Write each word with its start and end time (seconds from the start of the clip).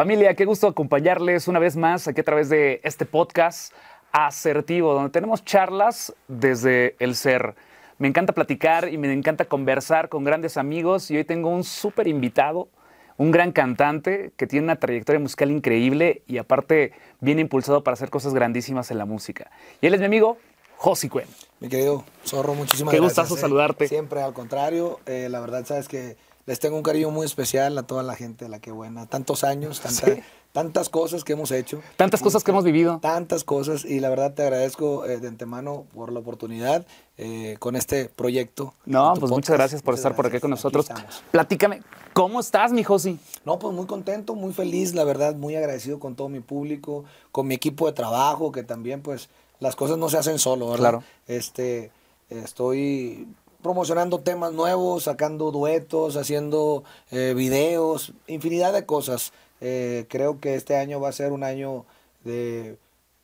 Familia, 0.00 0.32
qué 0.32 0.46
gusto 0.46 0.66
acompañarles 0.66 1.46
una 1.46 1.58
vez 1.58 1.76
más 1.76 2.08
aquí 2.08 2.22
a 2.22 2.24
través 2.24 2.48
de 2.48 2.80
este 2.84 3.04
podcast 3.04 3.74
asertivo, 4.12 4.94
donde 4.94 5.10
tenemos 5.10 5.44
charlas 5.44 6.14
desde 6.26 6.96
el 7.00 7.14
ser. 7.14 7.54
Me 7.98 8.08
encanta 8.08 8.32
platicar 8.32 8.88
y 8.88 8.96
me 8.96 9.12
encanta 9.12 9.44
conversar 9.44 10.08
con 10.08 10.24
grandes 10.24 10.56
amigos 10.56 11.10
y 11.10 11.18
hoy 11.18 11.24
tengo 11.24 11.50
un 11.50 11.64
súper 11.64 12.08
invitado, 12.08 12.70
un 13.18 13.30
gran 13.30 13.52
cantante 13.52 14.32
que 14.38 14.46
tiene 14.46 14.64
una 14.64 14.76
trayectoria 14.76 15.20
musical 15.20 15.50
increíble 15.50 16.22
y 16.26 16.38
aparte 16.38 16.92
viene 17.20 17.42
impulsado 17.42 17.84
para 17.84 17.92
hacer 17.92 18.08
cosas 18.08 18.32
grandísimas 18.32 18.90
en 18.90 18.96
la 18.96 19.04
música. 19.04 19.50
Y 19.82 19.86
él 19.86 19.92
es 19.92 20.00
mi 20.00 20.06
amigo 20.06 20.38
Josi 20.78 21.10
Cuen. 21.10 21.26
Mi 21.58 21.68
querido 21.68 22.04
Zorro, 22.24 22.54
muchísimas 22.54 22.90
Qué 22.90 23.00
gracias. 23.00 23.18
gustazo 23.18 23.36
eh. 23.36 23.40
saludarte. 23.42 23.86
Siempre 23.86 24.22
al 24.22 24.32
contrario, 24.32 24.98
eh, 25.04 25.28
la 25.28 25.40
verdad 25.40 25.66
sabes 25.66 25.88
que 25.88 26.16
les 26.50 26.58
tengo 26.58 26.76
un 26.76 26.82
cariño 26.82 27.12
muy 27.12 27.24
especial 27.26 27.78
a 27.78 27.84
toda 27.84 28.02
la 28.02 28.16
gente 28.16 28.44
de 28.46 28.48
la 28.48 28.58
que 28.58 28.72
buena. 28.72 29.06
Tantos 29.06 29.44
años, 29.44 29.78
tanta- 29.80 30.06
Sí. 30.16 30.20
tantas 30.50 30.88
cosas 30.88 31.22
que 31.22 31.34
hemos 31.34 31.52
hecho. 31.52 31.80
Tantas 31.96 32.20
cosas 32.20 32.42
que 32.42 32.50
hemos 32.50 32.64
vivido. 32.64 32.98
Tantas 33.00 33.44
cosas 33.44 33.84
y 33.84 34.00
la 34.00 34.08
verdad 34.10 34.34
te 34.34 34.42
agradezco 34.42 35.06
eh, 35.06 35.18
de 35.20 35.28
antemano 35.28 35.84
por 35.94 36.10
la 36.10 36.18
oportunidad 36.18 36.84
eh, 37.18 37.54
con 37.60 37.76
este 37.76 38.06
proyecto. 38.06 38.74
No, 38.84 39.14
pues 39.20 39.30
muchas 39.30 39.56
gracias 39.56 39.80
por 39.80 39.92
Muchas 39.92 40.00
estar 40.00 40.16
por 40.16 40.26
aquí 40.26 40.40
con 40.40 40.50
nosotros. 40.50 40.88
Platícame, 41.30 41.82
¿cómo 42.14 42.40
estás, 42.40 42.72
mi 42.72 42.82
Josi? 42.82 43.20
No, 43.44 43.60
pues 43.60 43.72
muy 43.72 43.86
contento, 43.86 44.34
muy 44.34 44.52
feliz, 44.52 44.92
la 44.92 45.04
verdad, 45.04 45.36
muy 45.36 45.54
agradecido 45.54 46.00
con 46.00 46.16
todo 46.16 46.28
mi 46.28 46.40
público, 46.40 47.04
con 47.30 47.46
mi 47.46 47.54
equipo 47.54 47.86
de 47.86 47.92
trabajo, 47.92 48.50
que 48.50 48.64
también 48.64 49.02
pues 49.02 49.28
las 49.60 49.76
cosas 49.76 49.98
no 49.98 50.08
se 50.08 50.18
hacen 50.18 50.40
solo, 50.40 50.66
¿verdad? 50.70 50.80
Claro. 50.80 51.02
Este, 51.28 51.92
estoy 52.28 53.28
promocionando 53.62 54.20
temas 54.20 54.52
nuevos, 54.52 55.04
sacando 55.04 55.50
duetos, 55.50 56.16
haciendo 56.16 56.84
eh, 57.10 57.34
videos, 57.36 58.12
infinidad 58.26 58.72
de 58.72 58.86
cosas. 58.86 59.32
Eh, 59.60 60.06
creo 60.08 60.40
que 60.40 60.54
este 60.54 60.76
año 60.76 61.00
va 61.00 61.10
a 61.10 61.12
ser 61.12 61.32
un 61.32 61.44
año 61.44 61.84
de 62.24 62.78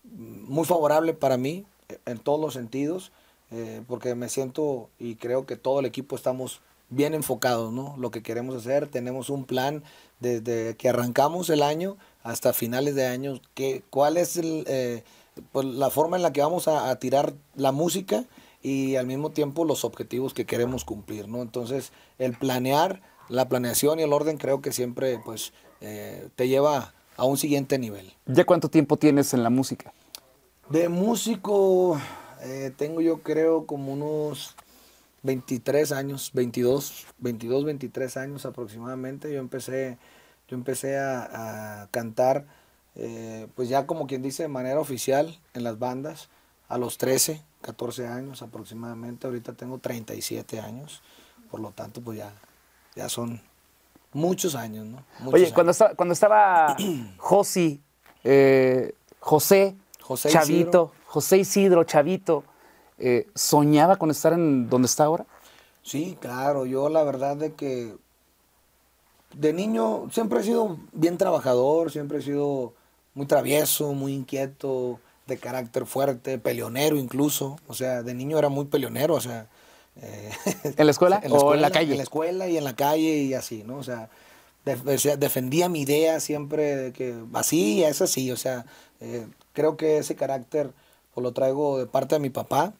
muy 0.04 0.64
favorable 0.64 1.14
para 1.14 1.37
mí 1.37 1.64
eh, 1.88 1.98
en 2.07 2.18
todos 2.18 2.40
los 2.40 2.54
sentidos, 2.54 3.10
eh, 3.51 3.82
porque 3.88 4.14
me 4.14 4.29
siento 4.29 4.90
y 4.98 5.16
creo 5.16 5.46
que 5.46 5.57
todo 5.57 5.80
el 5.80 5.87
equipo 5.87 6.14
estamos 6.14 6.60
bien 6.90 7.14
enfocados, 7.14 7.73
¿no? 7.73 7.95
Lo 7.98 8.10
que 8.10 8.23
queremos 8.23 8.54
hacer, 8.54 8.88
tenemos 8.88 9.30
un 9.30 9.45
plan 9.45 9.82
desde 10.20 10.76
que 10.76 10.88
arrancamos 10.88 11.51
el 11.51 11.62
año 11.62 11.96
hasta 12.23 12.52
finales 12.52 12.95
de 12.95 13.07
año, 13.07 13.40
que, 13.54 13.82
cuál 13.90 14.16
es 14.16 14.37
el, 14.37 15.02
pues, 15.52 15.66
la 15.66 15.90
forma 15.90 16.16
en 16.16 16.23
la 16.23 16.32
que 16.32 16.42
vamos 16.42 16.68
a 16.68 16.95
tirar 16.98 17.34
la 17.57 17.73
música 17.73 18.24
y 18.66 18.96
al 18.96 19.06
mismo 19.06 19.30
tiempo 19.30 19.64
los 19.64 19.84
objetivos 19.84 20.34
que 20.34 20.45
queremos 20.45 20.84
cumplir, 20.84 21.28
¿no? 21.28 21.40
Entonces, 21.40 21.92
el 22.18 22.36
planear, 22.36 23.00
la 23.28 23.48
planeación 23.48 24.00
y 24.00 24.02
el 24.02 24.12
orden 24.12 24.38
creo 24.38 24.60
que 24.60 24.73
siempre, 24.73 25.20
pues, 25.24 25.52
eh, 25.80 26.30
te 26.34 26.48
lleva 26.48 26.92
a 27.16 27.24
un 27.26 27.36
siguiente 27.36 27.78
nivel. 27.78 28.12
¿Ya 28.26 28.45
cuánto 28.45 28.68
tiempo 28.68 28.96
tienes 28.96 29.32
en 29.34 29.45
la 29.45 29.50
música? 29.50 29.92
De 30.68 30.88
músico 30.88 32.00
eh, 32.42 32.73
tengo 32.76 33.00
yo 33.00 33.23
creo 33.23 33.66
como 33.66 33.92
unos 33.92 34.56
23 35.23 35.92
años, 35.92 36.32
22, 36.34 37.06
22, 37.18 37.64
23 37.66 38.16
años 38.16 38.46
aproximadamente. 38.46 39.32
Yo 39.32 39.38
empecé, 39.38 39.96
yo 40.48 40.56
empecé 40.56 40.98
a, 40.98 41.82
a 41.82 41.86
cantar, 41.92 42.48
eh, 42.96 43.46
pues 43.54 43.68
ya 43.68 43.86
como 43.86 44.08
quien 44.08 44.23
dice, 44.23 44.42
de 44.42 44.48
manera 44.48 44.80
oficial 44.80 45.38
en 45.54 45.62
las 45.62 45.78
bandas 45.78 46.30
a 46.68 46.78
los 46.78 46.98
13, 46.98 47.45
14 47.66 48.06
años 48.06 48.42
aproximadamente. 48.42 49.26
Ahorita 49.26 49.52
tengo 49.52 49.78
37 49.78 50.60
años, 50.60 51.02
por 51.50 51.59
lo 51.59 51.73
tanto 51.73 52.00
pues 52.00 52.18
ya, 52.18 52.32
ya 52.95 53.08
son 53.08 53.40
muchos 54.12 54.54
años, 54.54 54.86
¿no? 54.86 55.02
Muchos 55.18 55.34
Oye, 55.34 55.45
años. 55.45 55.54
cuando, 55.54 55.73
estaba, 55.73 55.95
cuando 55.95 56.12
estaba 56.12 56.76
Josi, 57.18 57.80
eh, 58.23 58.95
José, 59.18 59.74
José 60.00 60.30
Chavito, 60.30 60.92
José 61.06 61.38
Isidro, 61.38 61.82
Chavito, 61.82 62.45
eh, 62.98 63.26
¿soñaba 63.34 63.96
con 63.96 64.10
estar 64.12 64.32
en 64.32 64.70
donde 64.70 64.86
está 64.86 65.04
ahora? 65.04 65.26
Sí, 65.82 66.16
claro, 66.20 66.66
yo 66.66 66.88
la 66.88 67.02
verdad 67.02 67.36
de 67.36 67.54
que 67.54 67.96
de 69.34 69.52
niño 69.52 70.08
siempre 70.12 70.38
he 70.41 70.44
sido 70.44 70.78
bien 70.92 71.18
trabajador, 71.18 71.91
siempre 71.91 72.18
he 72.18 72.22
sido 72.22 72.74
muy 73.14 73.26
travieso, 73.26 73.92
muy 73.92 74.12
inquieto, 74.12 75.00
de 75.26 75.37
carácter 75.38 75.87
fuerte, 75.87 76.38
peleonero 76.38 76.97
incluso, 76.97 77.56
o 77.66 77.75
sea, 77.75 78.03
de 78.03 78.14
niño 78.14 78.38
era 78.38 78.48
muy 78.48 78.66
peleonero, 78.66 79.14
o 79.14 79.20
sea... 79.20 79.48
eh, 80.00 80.31
¿En 80.76 80.87
la 80.87 80.91
escuela 80.92 81.22
o 81.31 81.54
en 81.54 81.62
la 81.62 81.70
calle? 81.70 81.92
En 81.92 81.97
la 81.98 82.03
escuela 82.04 82.48
y 82.48 82.56
en 82.56 82.64
la 82.64 82.76
calle 82.76 83.19
y 83.19 83.34
así, 83.34 83.65
¿no? 83.65 83.76
O 83.78 83.82
sea, 83.82 84.09
def- 84.65 84.86
o 84.86 84.98
sea, 84.98 85.16
defendía 85.16 85.69
mi 85.69 85.81
idea 85.82 86.20
siempre 86.20 86.76
de 86.76 86.92
que 86.92 87.15
así 87.34 87.82
es 87.82 88.00
así, 88.03 88.31
o 88.31 88.36
sea, 88.36 88.66
eh, 89.00 89.26
creo 89.53 89.76
que 89.76 89.98
ese 89.98 90.15
carácter 90.16 90.70
pues, 91.15 91.22
lo 91.22 91.32
traigo 91.32 91.78
de 91.78 91.86
parte 91.86 92.15
de 92.15 92.20
mi 92.20 92.31
papá. 92.31 92.72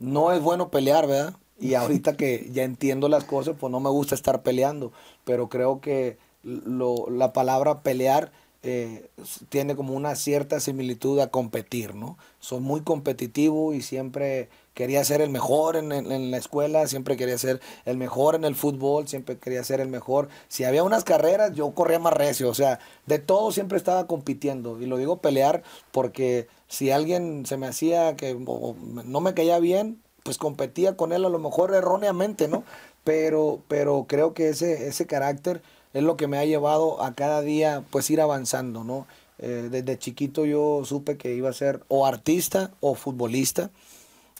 No 0.00 0.32
es 0.32 0.40
bueno 0.42 0.70
pelear, 0.70 1.06
¿verdad? 1.06 1.34
Y 1.60 1.74
ahorita 1.74 2.16
que 2.16 2.48
ya 2.52 2.64
entiendo 2.64 3.08
las 3.08 3.24
cosas, 3.24 3.54
pues 3.58 3.70
no 3.70 3.78
me 3.78 3.90
gusta 3.90 4.14
estar 4.16 4.42
peleando, 4.42 4.92
pero 5.24 5.48
creo 5.48 5.80
que 5.80 6.18
lo- 6.42 7.08
la 7.08 7.32
palabra 7.32 7.80
pelear 7.82 8.32
eh, 8.64 9.08
tiene 9.50 9.76
como 9.76 9.94
una 9.94 10.14
cierta 10.16 10.58
similitud 10.60 11.20
a 11.20 11.30
competir, 11.30 11.94
¿no? 11.94 12.18
Soy 12.40 12.60
muy 12.60 12.80
competitivo 12.82 13.74
y 13.74 13.82
siempre 13.82 14.48
quería 14.74 15.04
ser 15.04 15.20
el 15.20 15.30
mejor 15.30 15.76
en, 15.76 15.92
en- 15.92 16.10
en 16.10 16.30
la 16.30 16.38
escuela, 16.38 16.86
siempre 16.88 17.16
quería 17.16 17.38
ser 17.38 17.60
el 17.84 17.96
mejor 17.96 18.34
en 18.34 18.44
el 18.44 18.54
fútbol, 18.56 19.06
siempre 19.06 19.38
quería 19.38 19.62
ser 19.64 19.80
el 19.80 19.88
mejor. 19.88 20.28
Si 20.48 20.64
había 20.64 20.82
unas 20.82 21.04
carreras, 21.04 21.52
yo 21.54 21.70
corría 21.74 21.98
más 21.98 22.14
recio, 22.14 22.48
o 22.48 22.54
sea, 22.54 22.80
de 23.06 23.18
todo 23.18 23.52
siempre 23.52 23.78
estaba 23.78 24.06
compitiendo. 24.06 24.80
Y 24.80 24.86
lo 24.86 24.96
digo 24.96 25.18
pelear 25.20 25.62
porque 25.92 26.48
si 26.68 26.90
alguien 26.90 27.46
se 27.46 27.56
me 27.56 27.66
hacía 27.66 28.16
que 28.16 28.34
no 28.34 29.20
me 29.20 29.34
caía 29.34 29.58
bien, 29.58 30.00
pues 30.22 30.38
competía 30.38 30.96
con 30.96 31.12
él 31.12 31.24
a 31.24 31.28
lo 31.28 31.38
mejor 31.38 31.74
erróneamente, 31.74 32.48
¿no? 32.48 32.64
Pero, 33.04 33.60
pero 33.68 34.06
creo 34.08 34.32
que 34.34 34.48
ese, 34.48 34.88
ese 34.88 35.06
carácter 35.06 35.62
es 35.94 36.02
lo 36.02 36.16
que 36.16 36.26
me 36.26 36.38
ha 36.38 36.44
llevado 36.44 37.02
a 37.02 37.14
cada 37.14 37.40
día 37.40 37.84
pues 37.90 38.10
ir 38.10 38.20
avanzando, 38.20 38.84
¿no? 38.84 39.06
Eh, 39.38 39.68
desde 39.70 39.98
chiquito 39.98 40.44
yo 40.44 40.82
supe 40.84 41.16
que 41.16 41.34
iba 41.34 41.48
a 41.48 41.54
ser 41.54 41.82
o 41.88 42.06
artista 42.06 42.72
o 42.80 42.94
futbolista 42.94 43.70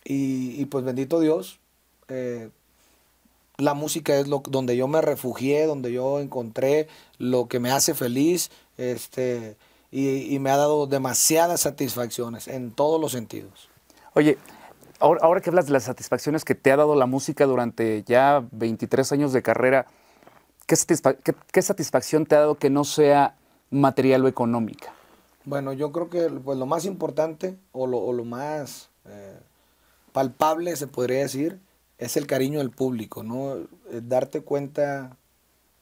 y, 0.05 0.67
pues 0.67 0.85
bendito 0.85 1.19
Dios, 1.19 1.59
eh, 2.09 2.51
la 3.57 3.73
música 3.75 4.17
es 4.17 4.29
lo, 4.29 4.43
donde 4.47 4.77
yo 4.77 4.87
me 4.87 5.01
refugié, 5.01 5.65
donde 5.65 5.93
yo 5.93 6.21
encontré 6.21 6.89
lo 7.19 7.49
que 7.49 7.59
me 7.59 7.71
hace 7.71 7.95
feliz 7.95 8.51
este, 8.77 9.57
y, 9.91 10.35
y 10.35 10.39
me 10.41 10.51
ha 10.51 10.57
dado 10.59 10.87
demasiadas 10.87 11.61
satisfacciones 11.63 12.49
en 12.49 12.73
todos 12.73 13.01
los 13.01 13.13
sentidos. 13.13 13.71
Oye, 14.15 14.37
ahora, 14.99 15.21
ahora 15.23 15.41
que 15.41 15.51
hablas 15.51 15.67
de 15.67 15.73
las 15.73 15.85
satisfacciones 15.85 16.45
que 16.45 16.55
te 16.55 16.71
ha 16.71 16.77
dado 16.77 16.97
la 16.97 17.07
música 17.07 17.47
durante 17.47 18.05
ya 18.07 18.45
23 18.53 19.11
años 19.13 19.33
de 19.33 19.43
carrera, 19.43 19.87
¿qué, 20.75 20.95
satisfa- 20.95 21.17
qué- 21.23 21.35
qué 21.53 21.63
satisfacción 21.63 22.27
te 22.27 22.35
ha 22.35 22.41
dado 22.41 22.57
que 22.57 22.71
no 22.71 22.85
sea 22.85 23.37
material 23.71 24.25
o 24.25 24.29
económica? 24.29 24.93
Bueno, 25.45 25.73
yo 25.73 25.93
creo 25.93 26.09
que 26.11 26.29
pues, 26.31 26.59
lo 26.59 26.67
más 26.67 26.85
importante 26.85 27.57
o 27.73 27.87
lo, 27.87 28.25
más 28.25 28.89
eh, 29.07 29.39
palpable, 30.13 30.75
se 30.77 30.87
podría 30.87 31.21
decir, 31.21 31.61
es 31.99 32.17
el 32.17 32.27
cariño 32.27 32.59
del 32.59 32.71
público, 32.71 33.23
¿no? 33.23 33.57
Eh, 33.57 33.67
darte 34.03 34.41
cuenta 34.43 35.17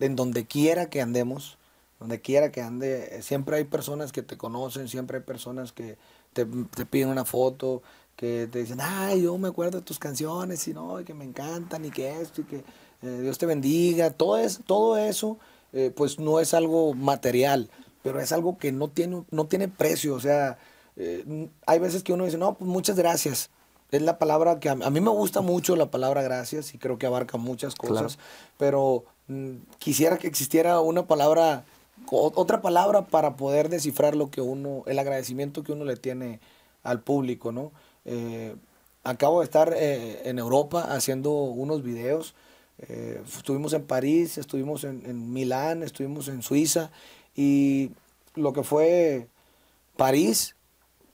en 0.01 0.17
donde 0.17 0.47
quiera 0.47 0.91
que 0.91 1.01
andemos, 1.01 1.59
donde 2.01 2.21
quiera 2.21 2.51
que 2.51 2.61
ande, 2.61 3.17
eh, 3.17 3.23
siempre 3.23 3.57
hay 3.57 3.65
personas 3.65 4.11
que 4.11 4.23
te 4.23 4.37
conocen, 4.37 4.89
siempre 4.89 5.19
hay 5.19 5.23
personas 5.23 5.73
que 5.73 5.97
te, 6.33 6.45
te 6.75 6.85
piden 6.85 7.09
una 7.11 7.25
foto, 7.25 7.83
que 8.17 8.49
te 8.51 8.59
dicen, 8.59 8.79
ay, 8.81 9.23
yo 9.23 9.39
me 9.39 9.49
acuerdo 9.49 9.79
de 9.79 9.85
tus 9.85 9.99
canciones 9.99 10.67
y 10.67 10.75
no, 10.75 11.01
y 11.01 11.05
que 11.05 11.15
me 11.15 11.25
encantan 11.25 11.85
y 11.85 11.91
que 11.91 12.21
esto 12.21 12.41
y 12.41 12.45
que 12.45 12.65
eh, 13.03 13.19
Dios 13.23 13.39
te 13.39 13.47
bendiga, 13.47 14.11
todo, 14.11 14.39
es, 14.39 14.61
todo 14.67 14.97
eso 14.97 15.39
eh, 15.73 15.93
pues 15.95 16.19
no 16.19 16.41
es 16.41 16.55
algo 16.55 16.95
material, 16.95 17.71
pero 18.03 18.21
es 18.21 18.33
algo 18.33 18.59
que 18.59 18.73
no 18.73 18.89
tiene, 18.89 19.25
no 19.31 19.47
tiene 19.47 19.69
precio, 19.69 20.15
o 20.15 20.21
sea, 20.21 20.59
eh, 20.97 21.49
hay 21.67 21.79
veces 21.79 22.03
que 22.03 22.13
uno 22.13 22.25
dice, 22.25 22.39
no, 22.39 22.55
pues 22.55 22.69
muchas 22.69 22.97
gracias. 22.97 23.51
Es 23.91 24.03
la 24.03 24.19
palabra 24.19 24.59
que 24.59 24.69
a, 24.69 24.73
a 24.73 24.91
mí 24.91 25.01
me 25.01 25.11
gusta 25.11 25.43
mucho 25.43 25.77
la 25.77 25.91
palabra 25.91 26.23
gracias 26.23 26.75
y 26.75 26.79
creo 26.79 26.99
que 26.99 27.07
abarca 27.07 27.37
muchas 27.37 27.75
cosas, 27.75 28.19
pero 28.59 29.05
mm, 29.29 29.57
quisiera 29.79 30.17
que 30.17 30.27
existiera 30.27 30.81
una 30.81 31.07
palabra, 31.07 31.65
otra 32.11 32.63
palabra 32.63 33.07
para 33.07 33.37
poder 33.37 33.69
descifrar 33.69 34.17
lo 34.17 34.31
que 34.31 34.41
uno, 34.41 34.83
el 34.87 34.99
agradecimiento 34.99 35.63
que 35.63 35.73
uno 35.73 35.85
le 35.85 35.97
tiene 35.97 36.41
al 36.83 37.01
público, 37.01 37.53
¿no? 37.53 37.73
Eh, 38.05 38.57
acabo 39.05 39.41
de 39.41 39.45
estar 39.45 39.73
eh, 39.77 40.23
en 40.29 40.39
Europa 40.39 40.83
haciendo 40.95 41.33
unos 41.33 41.83
videos. 41.83 42.35
Eh, 42.79 43.21
estuvimos 43.25 43.73
en 43.73 43.85
París, 43.85 44.39
estuvimos 44.39 44.85
en, 44.85 45.03
en 45.07 45.33
Milán, 45.33 45.83
estuvimos 45.83 46.29
en 46.29 46.43
Suiza 46.43 46.91
y 47.37 47.91
lo 48.35 48.53
que 48.53 48.63
fue 48.63 49.29
París, 49.97 50.57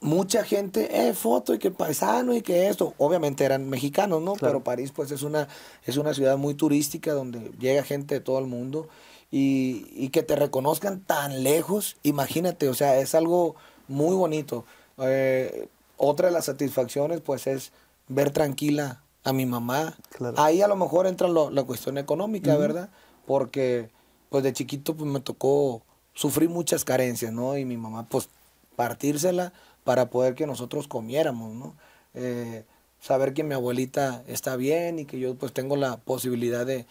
mucha 0.00 0.44
gente, 0.44 1.08
eh, 1.08 1.14
foto 1.14 1.54
y 1.54 1.58
que 1.58 1.70
paisano 1.70 2.34
y 2.34 2.42
que 2.42 2.68
esto, 2.68 2.94
obviamente 2.98 3.44
eran 3.44 3.68
mexicanos, 3.68 4.22
¿no? 4.22 4.34
Claro. 4.34 4.54
Pero 4.54 4.64
París 4.64 4.92
pues 4.94 5.10
es 5.10 5.22
una, 5.22 5.48
es 5.84 5.96
una 5.96 6.14
ciudad 6.14 6.36
muy 6.36 6.54
turística 6.54 7.12
donde 7.12 7.50
llega 7.58 7.82
gente 7.82 8.14
de 8.14 8.20
todo 8.20 8.38
el 8.38 8.46
mundo 8.46 8.88
y, 9.30 10.08
que 10.08 10.22
te 10.22 10.36
reconozcan 10.36 11.00
tan 11.00 11.42
lejos, 11.42 11.96
imagínate, 12.02 12.68
o 12.68 12.74
sea, 12.74 12.98
es 12.98 13.14
algo 13.14 13.56
muy 13.86 14.14
bonito. 14.16 14.64
Eh, 14.98 15.68
otra 15.96 16.28
de 16.28 16.32
las 16.32 16.46
satisfacciones, 16.46 17.20
pues, 17.20 17.46
es 17.46 17.72
ver 18.08 18.30
tranquila 18.30 19.02
a 19.28 19.32
mi 19.32 19.46
mamá. 19.46 19.96
Ahí 20.36 20.62
a 20.62 20.68
lo 20.68 20.76
mejor 20.76 21.06
entra 21.06 21.28
la 21.28 21.62
cuestión 21.64 21.98
económica, 21.98 22.56
¿verdad? 22.56 22.90
Porque, 23.26 23.90
pues, 24.30 24.42
de 24.42 24.52
chiquito, 24.52 24.94
pues, 24.94 25.10
me 25.10 25.20
tocó 25.20 25.82
sufrir 26.14 26.48
muchas 26.48 26.84
carencias, 26.84 27.32
¿no? 27.32 27.56
Y 27.56 27.64
mi 27.64 27.76
mamá, 27.76 28.06
pues, 28.08 28.28
partírsela 28.76 29.52
para 29.84 30.10
poder 30.10 30.34
que 30.34 30.46
nosotros 30.46 30.88
comiéramos, 30.88 31.54
¿no? 31.54 31.74
Eh, 32.14 32.64
saber 33.00 33.34
que 33.34 33.44
mi 33.44 33.54
abuelita 33.54 34.22
está 34.26 34.56
bien 34.56 34.98
y 34.98 35.04
que 35.04 35.18
yo, 35.18 35.34
pues, 35.34 35.52
tengo 35.52 35.76
la 35.76 35.96
posibilidad 35.98 36.66
de 36.66 36.86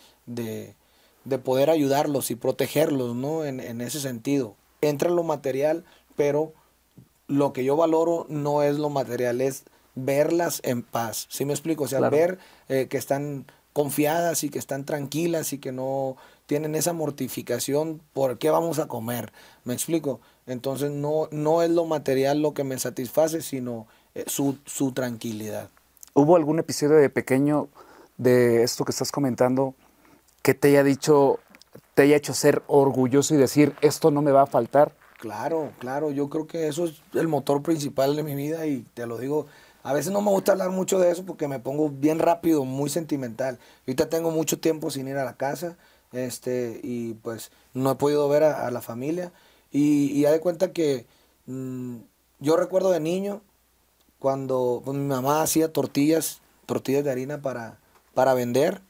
de 1.27 1.39
poder 1.39 1.69
ayudarlos 1.69 2.31
y 2.31 2.35
protegerlos, 2.35 3.15
¿no? 3.15 3.43
En, 3.43 3.59
en, 3.59 3.81
ese 3.81 3.99
sentido. 3.99 4.55
Entra 4.79 5.09
lo 5.09 5.23
material, 5.23 5.83
pero 6.15 6.53
lo 7.27 7.51
que 7.51 7.65
yo 7.65 7.75
valoro 7.75 8.25
no 8.29 8.63
es 8.63 8.77
lo 8.77 8.89
material, 8.89 9.41
es 9.41 9.65
verlas 9.97 10.61
en 10.63 10.83
paz. 10.83 11.27
¿Sí 11.29 11.43
me 11.45 11.53
explico? 11.53 11.85
O 11.85 11.87
sea, 11.87 11.99
ver 12.09 12.37
eh, 12.69 12.87
que 12.89 12.97
están 12.97 13.45
confiadas 13.73 14.43
y 14.43 14.49
que 14.49 14.59
están 14.59 14.85
tranquilas 14.85 15.53
y 15.53 15.59
que 15.59 15.71
no 15.71 16.17
tienen 16.45 16.75
esa 16.75 16.93
mortificación 16.93 18.01
por 18.13 18.37
qué 18.37 18.49
vamos 18.49 18.79
a 18.79 18.87
comer. 18.87 19.33
¿Me 19.65 19.73
explico? 19.73 20.21
Entonces 20.45 20.91
no, 20.91 21.27
no 21.31 21.61
es 21.61 21.69
lo 21.69 21.85
material 21.85 22.41
lo 22.41 22.53
que 22.53 22.63
me 22.63 22.79
satisface, 22.79 23.41
sino 23.41 23.87
eh, 24.15 24.23
su, 24.27 24.57
su 24.65 24.93
tranquilidad. 24.93 25.69
¿Hubo 26.13 26.35
algún 26.35 26.59
episodio 26.59 26.95
de 26.95 27.09
pequeño 27.09 27.67
de 28.17 28.63
esto 28.63 28.85
que 28.85 28.91
estás 28.91 29.11
comentando 29.11 29.75
que 30.41 30.53
te 30.53 30.69
haya 30.69 30.83
dicho, 30.83 31.39
te 31.93 32.03
haya 32.03 32.15
hecho 32.15 32.33
ser 32.33 32.63
orgulloso 32.67 33.35
y 33.35 33.37
decir, 33.37 33.75
esto 33.81 34.09
no 34.09 34.21
me 34.21 34.31
va 34.31 34.43
a 34.43 34.47
faltar? 34.47 34.93
Claro, 35.19 35.71
claro, 35.79 36.11
yo 36.11 36.29
creo 36.29 36.47
que 36.47 36.67
eso 36.67 36.85
es 36.85 37.01
el 37.13 37.27
motor 37.27 37.63
principal 37.63 38.15
de 38.15 38.23
mi 38.23 38.35
vida 38.35 38.65
y 38.67 38.85
te 38.93 39.05
lo 39.07 39.17
digo, 39.17 39.47
a 39.87 39.93
veces 39.93 40.11
no 40.11 40.19
me 40.19 40.31
gusta 40.31 40.51
hablar 40.51 40.69
mucho 40.71 40.99
de 40.99 41.09
eso 41.11 41.25
porque 41.25 41.47
me 41.47 41.59
pongo 41.59 41.89
bien 41.89 42.19
rápido, 42.19 42.65
muy 42.65 42.89
sentimental. 42.89 43.57
Ahorita 43.87 44.09
tengo 44.09 44.31
mucho 44.31 44.59
tiempo 44.59 44.91
sin 44.91 45.07
ir 45.07 45.15
a 45.15 45.23
la 45.23 45.37
casa 45.37 45.77
este, 46.11 46.81
y 46.83 47.13
pues 47.13 47.51
no 47.73 47.91
he 47.91 47.95
podido 47.95 48.27
ver 48.27 48.43
a, 48.43 48.69
la 48.69 48.81
familia. 48.81 49.31
Y, 49.71 50.11
y 50.11 50.23
de 50.23 50.41
cuenta 50.41 50.73
que 50.73 51.05
mm, 51.45 51.99
yo 52.41 52.57
recuerdo 52.57 52.91
de 52.91 52.99
niño 52.99 53.41
cuando 54.19 54.81
pues, 54.83 54.97
mi 54.97 55.05
mamá 55.05 55.41
hacía 55.41 55.71
tortillas, 55.71 56.41
tortillas 56.65 57.05
de 57.05 57.11
harina 57.11 57.41
para, 57.41 57.79
para 58.13 58.33
vender 58.33 58.81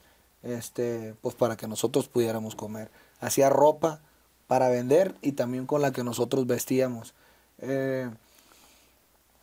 este, 0.42 1.14
pues 1.22 1.36
para 1.36 1.56
que 1.56 1.68
nosotros 1.68 2.08
pudiéramos 2.08 2.56
comer. 2.56 2.90
Hacía 3.20 3.50
ropa 3.50 4.00
para 4.48 4.68
vender 4.68 5.14
y 5.22 5.30
también 5.30 5.64
con 5.64 5.80
la 5.80 5.92
que 5.92 6.02
nosotros 6.02 6.44
vestíamos. 6.48 7.14
Eh, 7.58 8.10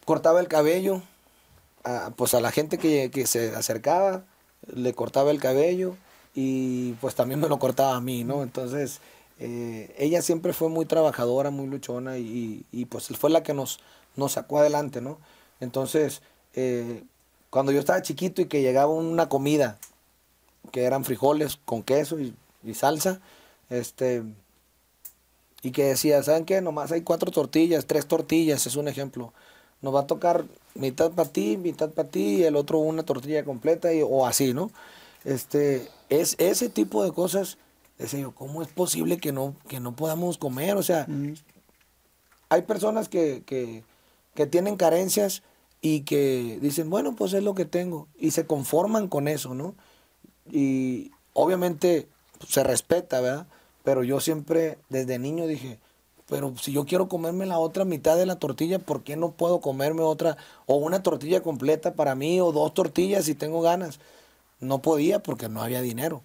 cortaba 0.04 0.42
el 0.42 0.50
cabello, 0.50 1.02
pues 2.16 2.34
a 2.34 2.42
la 2.42 2.52
gente 2.52 2.78
que, 2.78 3.28
se 3.28 3.56
acercaba, 3.56 4.26
le 4.74 4.94
cortaba 4.94 5.32
el 5.32 5.40
cabello 5.40 5.96
y 6.34 6.94
pues 6.94 7.16
también 7.16 7.40
me 7.40 7.50
lo 7.50 7.60
cortaba 7.60 7.96
a 7.96 8.02
mí, 8.02 8.24
¿no? 8.24 8.44
Entonces, 8.44 9.02
eh, 9.40 9.94
ella 9.98 10.22
siempre 10.22 10.54
fue 10.54 10.70
muy 10.70 10.86
trabajadora, 10.86 11.52
muy 11.52 11.68
luchona 11.68 12.18
y, 12.18 12.66
pues 12.90 13.08
fue 13.08 13.30
la 13.30 13.44
que 13.44 13.54
nos, 13.54 13.80
nos 14.16 14.34
sacó 14.34 14.60
adelante, 14.60 15.02
¿no? 15.02 15.20
Entonces, 15.60 16.22
eh, 16.54 17.04
cuando 17.50 17.72
yo 17.72 17.80
estaba 17.80 18.02
chiquito 18.02 18.42
y 18.42 18.46
que 18.46 18.62
llegaba 18.62 18.92
una 18.92 19.30
comida 19.30 19.78
que 20.72 20.84
eran 20.84 21.06
frijoles 21.06 21.58
con 21.66 21.84
queso 21.84 22.18
y, 22.20 22.36
salsa, 22.74 23.22
este, 23.70 24.24
y 25.62 25.72
que 25.72 25.86
decía, 25.86 26.22
¿saben 26.24 26.46
qué? 26.46 26.62
Nomás 26.62 26.92
hay 26.92 27.02
cuatro 27.02 27.32
tortillas, 27.32 27.86
tres 27.86 28.08
tortillas, 28.08 28.66
es 28.66 28.76
un 28.76 28.88
ejemplo. 28.88 29.34
Nos 29.82 29.94
va 29.94 30.02
a 30.02 30.08
tocar 30.08 30.46
mitad 30.76 31.12
para 31.12 31.30
ti, 31.30 31.58
mitad 31.58 31.90
para 31.90 32.10
ti, 32.10 32.38
y 32.38 32.44
el 32.44 32.56
otro 32.56 32.80
una 32.80 33.04
tortilla 33.04 33.44
completa, 33.44 33.94
y, 33.94 34.02
o 34.04 34.26
así, 34.26 34.54
¿no? 34.54 34.72
Este, 35.24 35.90
es 36.10 36.36
ese 36.38 36.70
tipo 36.70 37.04
de 37.04 37.12
cosas, 37.12 37.58
decía 37.98 38.20
yo, 38.20 38.32
¿cómo 38.32 38.62
es 38.62 38.68
posible 38.68 39.18
que 39.18 39.32
no, 39.32 39.56
que 39.68 39.80
no 39.80 39.96
podamos 39.96 40.38
comer? 40.38 40.78
O 40.78 40.84
sea, 40.84 41.08
hay 42.50 42.62
personas 42.62 43.10
que, 43.10 43.44
que, 43.46 43.84
que 44.36 44.46
tienen 44.46 44.76
carencias 44.76 45.42
y 45.82 46.02
que 46.02 46.60
dicen, 46.62 46.90
bueno, 46.90 47.16
pues 47.16 47.34
es 47.34 47.44
lo 47.44 47.56
que 47.56 47.66
tengo, 47.66 48.08
y 48.20 48.32
se 48.32 48.46
conforman 48.46 49.08
con 49.08 49.28
eso, 49.28 49.56
¿no? 49.56 49.74
y 50.52 51.12
obviamente 51.34 52.08
se 52.48 52.64
respeta, 52.64 53.22
¿verdad? 53.22 53.48
Pero 53.84 54.04
yo 54.04 54.20
siempre 54.20 54.78
desde 54.90 55.20
niño 55.20 55.48
dije, 55.48 55.80
pero 56.28 56.56
si 56.58 56.72
yo 56.72 56.86
quiero 56.86 57.08
comerme 57.08 57.46
la 57.46 57.60
otra 57.60 57.86
mitad 57.86 58.18
de 58.18 58.26
la 58.26 58.38
tortilla, 58.38 58.80
¿por 58.80 59.04
qué 59.04 59.16
no 59.16 59.32
puedo 59.32 59.62
comerme 59.62 60.02
otra 60.02 60.38
o 60.66 60.76
una 60.76 61.04
tortilla 61.04 61.42
completa 61.42 61.94
para 61.94 62.16
mí 62.16 62.42
o 62.42 62.52
dos 62.52 62.74
tortillas 62.74 63.26
si 63.26 63.36
tengo 63.36 63.62
ganas? 63.62 64.00
No 64.60 64.82
podía 64.82 65.22
porque 65.22 65.50
no 65.50 65.62
había 65.62 65.82
dinero. 65.82 66.24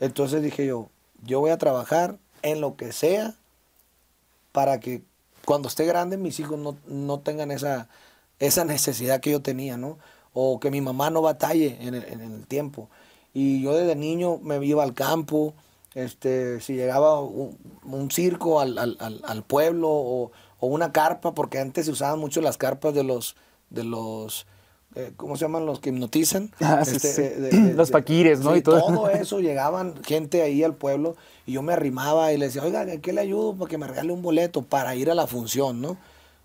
Entonces 0.00 0.42
dije 0.42 0.66
yo, 0.66 0.88
yo 1.22 1.40
voy 1.40 1.50
a 1.50 1.58
trabajar 1.58 2.18
en 2.42 2.60
lo 2.60 2.76
que 2.76 2.92
sea 2.92 3.34
para 4.52 4.80
que 4.80 5.02
cuando 5.44 5.68
esté 5.68 5.84
grande 5.84 6.16
mis 6.16 6.40
hijos 6.40 6.58
no, 6.86 7.18
tengan 7.20 7.50
esa, 7.50 7.88
esa 8.38 8.64
necesidad 8.64 9.20
que 9.20 9.32
yo 9.32 9.42
tenía, 9.42 9.76
¿no? 9.76 9.98
O 10.32 10.60
que 10.60 10.70
mi 10.70 10.80
mamá 10.80 11.10
no 11.10 11.20
batalle 11.20 11.76
en 11.80 11.94
el, 11.94 12.04
en 12.04 12.20
el 12.20 12.46
tiempo. 12.46 12.88
Y 13.34 13.62
yo 13.62 13.74
desde 13.74 13.96
niño 13.96 14.38
me 14.38 14.64
iba 14.64 14.82
al 14.82 14.94
campo, 14.94 15.54
este, 15.96 16.60
si 16.60 16.74
llegaba 16.74 17.22
un, 17.22 18.10
circo 18.10 18.60
al, 18.60 19.44
pueblo 19.46 19.88
o, 19.90 20.30
una 20.60 20.92
carpa, 20.92 21.32
porque 21.32 21.58
antes 21.58 21.86
se 21.86 21.92
usaban 21.92 22.18
mucho 22.18 22.42
las 22.42 22.58
carpas 22.58 22.92
de 22.92 23.02
los, 23.02 23.34
de 23.70 23.82
los 23.82 24.46
eh, 24.94 25.12
¿cómo 25.16 25.36
se 25.36 25.46
llaman 25.46 25.64
los 25.64 25.80
que 25.80 25.88
hipnotizan? 25.88 26.52
Ah, 26.60 26.82
este, 26.82 27.50
los 27.74 27.90
paquires, 27.90 28.40
¿no? 28.40 28.54
y 28.54 28.60
todo. 28.60 28.78
todo 28.78 29.10
eso, 29.10 29.40
llegaban 29.40 30.04
gente 30.04 30.42
ahí 30.42 30.62
al 30.62 30.74
pueblo 30.74 31.16
y 31.46 31.52
yo 31.52 31.62
me 31.62 31.72
arrimaba 31.72 32.30
y 32.34 32.36
le 32.36 32.46
decía, 32.46 32.62
oiga, 32.62 32.84
¿qué 32.98 33.14
le 33.14 33.22
ayudo 33.22 33.54
para 33.54 33.70
que 33.70 33.78
me 33.78 33.86
regale 33.86 34.12
un 34.12 34.20
boleto 34.20 34.60
para 34.60 34.94
ir 34.96 35.10
a 35.10 35.14
la 35.14 35.26
función, 35.26 35.80
no? 35.80 35.96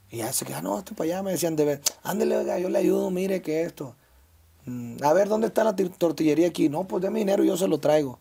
Y 0.09 0.17
ya 0.17 0.31
se 0.31 0.45
quedaban, 0.45 0.63
no, 0.63 0.79
esto 0.79 0.95
para 0.95 1.09
allá, 1.09 1.23
me 1.23 1.31
decían, 1.31 1.57
de 1.57 1.65
ver, 1.65 1.81
ándele, 2.03 2.37
oiga, 2.37 2.57
yo 2.57 2.69
le 2.69 2.79
ayudo, 2.79 3.11
mire 3.11 3.41
que 3.41 3.63
esto. 3.63 3.95
Mm, 4.65 5.03
a 5.03 5.11
ver, 5.11 5.27
¿dónde 5.27 5.47
está 5.47 5.65
la 5.65 5.75
tortillería 5.75 6.47
aquí? 6.47 6.69
No, 6.69 6.85
pues 6.85 7.03
mi 7.11 7.19
dinero 7.19 7.43
y 7.43 7.47
yo 7.47 7.57
se 7.57 7.67
lo 7.67 7.79
traigo. 7.79 8.17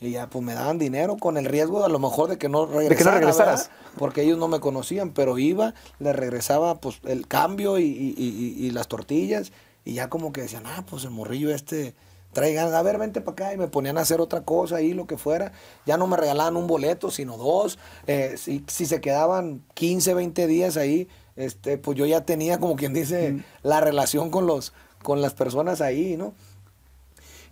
Y 0.00 0.12
ya, 0.12 0.30
pues 0.30 0.42
me 0.42 0.54
daban 0.54 0.78
dinero 0.78 1.18
con 1.18 1.36
el 1.36 1.44
riesgo 1.44 1.84
a 1.84 1.88
lo 1.88 1.98
mejor 1.98 2.30
de 2.30 2.38
que 2.38 2.48
no 2.48 2.64
regresaras. 2.64 3.70
Porque 3.98 4.22
ellos 4.22 4.38
no 4.38 4.48
me 4.48 4.58
conocían, 4.58 5.10
pero 5.10 5.36
iba, 5.36 5.74
le 5.98 6.14
regresaba 6.14 6.76
pues 6.76 7.00
el 7.04 7.26
cambio 7.28 7.78
y, 7.78 8.70
las 8.72 8.88
tortillas. 8.88 9.52
Y 9.84 9.94
ya 9.94 10.08
como 10.08 10.32
que 10.32 10.42
decían, 10.42 10.64
ah, 10.66 10.84
pues 10.88 11.04
el 11.04 11.10
morrillo 11.10 11.54
este 11.54 11.94
traigan, 12.32 12.72
a 12.72 12.80
ver, 12.80 12.96
vente 12.96 13.20
para 13.20 13.32
acá. 13.32 13.54
Y 13.54 13.58
me 13.58 13.68
ponían 13.68 13.98
a 13.98 14.00
hacer 14.00 14.22
otra 14.22 14.40
cosa 14.40 14.76
ahí, 14.76 14.94
lo 14.94 15.06
que 15.06 15.18
fuera. 15.18 15.52
Ya 15.84 15.98
no 15.98 16.06
me 16.06 16.16
regalaban 16.16 16.56
un 16.56 16.66
boleto, 16.66 17.10
sino 17.10 17.36
dos. 17.36 17.78
Eh, 18.06 18.36
si, 18.38 18.64
si, 18.68 18.86
se 18.86 19.02
quedaban 19.02 19.62
15, 19.74 20.14
20 20.14 20.46
días 20.46 20.78
ahí, 20.78 21.08
este, 21.36 21.76
pues 21.76 21.98
yo 21.98 22.06
ya 22.06 22.24
tenía, 22.24 22.58
como 22.58 22.76
quien 22.76 22.94
dice, 22.94 23.42
la 23.62 23.80
relación 23.82 24.30
con 24.30 24.46
los, 24.46 24.72
con 25.02 25.20
las 25.20 25.34
personas 25.34 25.82
ahí, 25.82 26.16
¿no? 26.16 26.32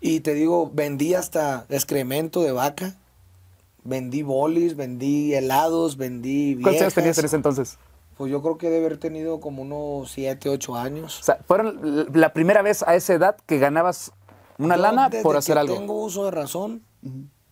Y 0.00 0.20
te 0.20 0.34
digo, 0.34 0.70
vendí 0.72 1.14
hasta 1.14 1.66
excremento 1.68 2.42
de 2.42 2.52
vaca, 2.52 2.94
vendí 3.84 4.22
bolis, 4.22 4.76
vendí 4.76 5.34
helados, 5.34 5.96
vendí 5.96 6.58
¿Cuántos 6.62 6.82
años 6.82 6.94
tenías 6.94 7.18
en 7.18 7.24
ese 7.24 7.36
entonces? 7.36 7.78
Pues 8.16 8.30
yo 8.30 8.42
creo 8.42 8.58
que 8.58 8.68
debe 8.68 8.86
haber 8.86 8.98
tenido 8.98 9.40
como 9.40 9.62
unos 9.62 10.10
7, 10.10 10.48
8 10.48 10.76
años. 10.76 11.20
O 11.20 11.22
sea, 11.22 11.38
¿fueron 11.46 12.08
la 12.12 12.32
primera 12.32 12.62
vez 12.62 12.82
a 12.82 12.94
esa 12.96 13.14
edad 13.14 13.36
que 13.46 13.58
ganabas 13.58 14.12
una 14.58 14.76
lana 14.76 15.08
por 15.22 15.36
hacer 15.36 15.54
que 15.54 15.60
algo? 15.60 15.74
tengo 15.74 16.02
uso 16.02 16.24
de 16.24 16.32
razón, 16.32 16.82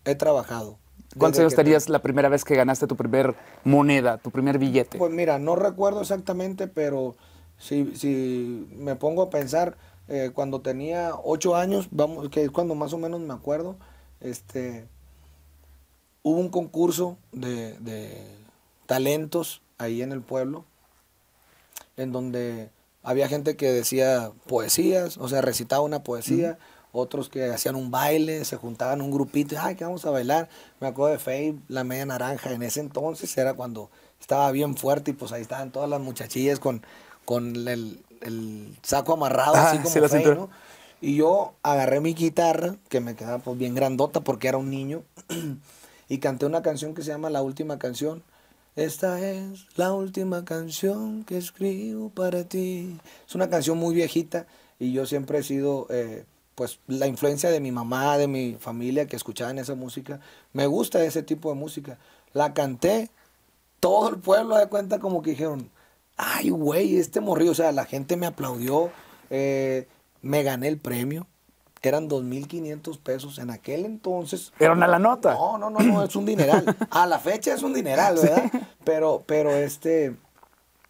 he 0.03 0.15
trabajado. 0.15 0.77
¿Cuántos 1.17 1.39
años 1.39 1.55
tenías 1.55 1.89
la 1.89 1.99
primera 1.99 2.29
vez 2.29 2.43
que 2.43 2.55
ganaste 2.55 2.85
tu 2.85 2.95
primer 2.95 3.35
moneda, 3.63 4.17
tu 4.17 4.29
primer 4.29 4.59
billete? 4.59 4.97
Pues 4.97 5.11
mira, 5.11 5.39
no 5.39 5.55
recuerdo 5.55 6.01
exactamente, 6.01 6.67
pero 6.67 7.15
si, 7.57 7.95
si 7.95 8.67
me 8.75 8.95
pongo 8.95 9.23
a 9.23 9.29
pensar, 9.29 9.77
eh, 10.07 10.31
cuando 10.33 10.61
tenía 10.61 11.13
ocho 11.23 11.55
años, 11.55 11.87
vamos, 11.91 12.29
que 12.29 12.43
es 12.43 12.51
cuando 12.51 12.75
más 12.75 12.93
o 12.93 12.97
menos 12.97 13.19
me 13.19 13.33
acuerdo, 13.33 13.75
este, 14.21 14.87
hubo 16.23 16.39
un 16.39 16.49
concurso 16.49 17.17
de, 17.31 18.37
talentos 18.85 19.61
ahí 19.77 20.01
en 20.01 20.11
el 20.11 20.21
pueblo, 20.21 20.63
en 21.97 22.11
donde 22.11 22.69
había 23.03 23.27
gente 23.27 23.57
que 23.57 23.71
decía 23.71 24.31
poesías, 24.47 25.17
o 25.17 25.27
sea, 25.27 25.41
recitaba 25.41 25.81
una 25.81 26.03
poesía, 26.03 26.57
otros 26.93 27.29
que 27.29 27.49
hacían 27.49 27.75
un 27.75 27.91
baile, 27.91 28.45
se 28.45 28.55
juntaban 28.55 29.01
un 29.01 29.11
grupito, 29.11 29.55
ay, 29.59 29.75
que 29.75 29.83
vamos 29.83 30.05
a 30.05 30.09
bailar. 30.09 30.49
Me 30.79 30.87
acuerdo 30.87 31.11
de 31.11 31.19
Faye, 31.19 31.55
la 31.67 31.83
media 31.83 32.05
naranja, 32.05 32.53
en 32.53 32.63
ese 32.63 32.79
entonces 32.79 33.37
era 33.37 33.53
cuando 33.53 33.89
estaba 34.19 34.51
bien 34.51 34.75
fuerte 34.75 35.11
y 35.11 35.13
pues 35.13 35.31
ahí 35.31 35.41
estaban 35.41 35.71
todas 35.71 35.89
las 35.89 36.01
muchachillas 36.01 36.59
con, 36.59 36.83
con 37.25 37.67
el, 37.67 38.03
el 38.21 38.77
saco 38.81 39.13
amarrado, 39.13 39.55
así 39.55 39.77
como 39.79 40.35
¿no? 40.35 40.49
Y 40.99 41.15
yo 41.15 41.53
agarré 41.61 41.99
mi 41.99 42.13
guitarra, 42.13 42.75
que 42.89 42.99
me 43.01 43.15
quedaba 43.15 43.39
pues 43.39 43.57
bien 43.57 43.75
grandota 43.75 44.21
porque 44.21 44.47
era 44.47 44.57
un 44.57 44.69
niño, 44.69 45.03
y 46.09 46.17
canté 46.17 46.45
una 46.45 46.61
canción 46.61 46.95
que 46.95 47.03
se 47.03 47.11
llama 47.11 47.29
La 47.29 47.41
Última 47.41 47.77
Canción. 47.77 48.23
Esta 48.75 49.19
es 49.19 49.65
la 49.75 49.91
última 49.93 50.45
canción 50.45 51.23
que 51.23 51.37
escribo 51.37 52.09
para 52.09 52.43
ti. 52.43 52.95
Es 53.27 53.33
una 53.33 53.49
canción 53.49 53.77
muy 53.77 53.95
viejita 53.95 54.45
y 54.79 54.91
yo 54.91 55.07
siempre 55.07 55.39
he 55.39 55.43
sido, 55.43 55.87
eh, 55.89 56.25
pues, 56.53 56.79
la 56.87 57.07
influencia 57.07 57.49
de 57.49 57.59
mi 57.59 57.71
mamá, 57.71 58.19
de 58.19 58.27
mi 58.27 58.55
familia 58.59 59.07
que 59.07 59.15
escuchaban 59.15 59.57
esa 59.57 59.73
música. 59.73 60.19
Me 60.53 60.67
gusta 60.67 61.03
ese 61.03 61.23
tipo 61.23 61.49
de 61.49 61.55
música. 61.55 61.97
La 62.33 62.53
canté, 62.53 63.09
todo 63.79 64.09
el 64.09 64.17
pueblo 64.17 64.57
de 64.57 64.67
cuenta 64.67 64.99
como 64.99 65.23
que 65.23 65.31
dijeron, 65.31 65.71
ay, 66.17 66.49
güey, 66.49 66.97
este 66.97 67.21
morrió. 67.21 67.51
O 67.51 67.55
sea, 67.55 67.71
la 67.71 67.85
gente 67.85 68.17
me 68.17 68.25
aplaudió, 68.25 68.91
eh, 69.29 69.87
me 70.21 70.43
gané 70.43 70.67
el 70.67 70.77
premio 70.77 71.27
eran 71.87 72.09
2.500 72.09 72.99
pesos 72.99 73.39
en 73.39 73.49
aquel 73.49 73.85
entonces. 73.85 74.53
¿Era 74.59 74.73
una 74.73 74.87
la 74.87 74.99
nota? 74.99 75.33
No, 75.33 75.57
no, 75.57 75.69
no, 75.69 75.79
no, 75.79 76.03
es 76.03 76.15
un 76.15 76.25
dineral. 76.25 76.75
A 76.91 77.05
la 77.07 77.19
fecha 77.19 77.53
es 77.53 77.63
un 77.63 77.73
dineral, 77.73 78.15
¿verdad? 78.15 78.51
Pero, 78.83 79.23
pero 79.25 79.51
este, 79.51 80.15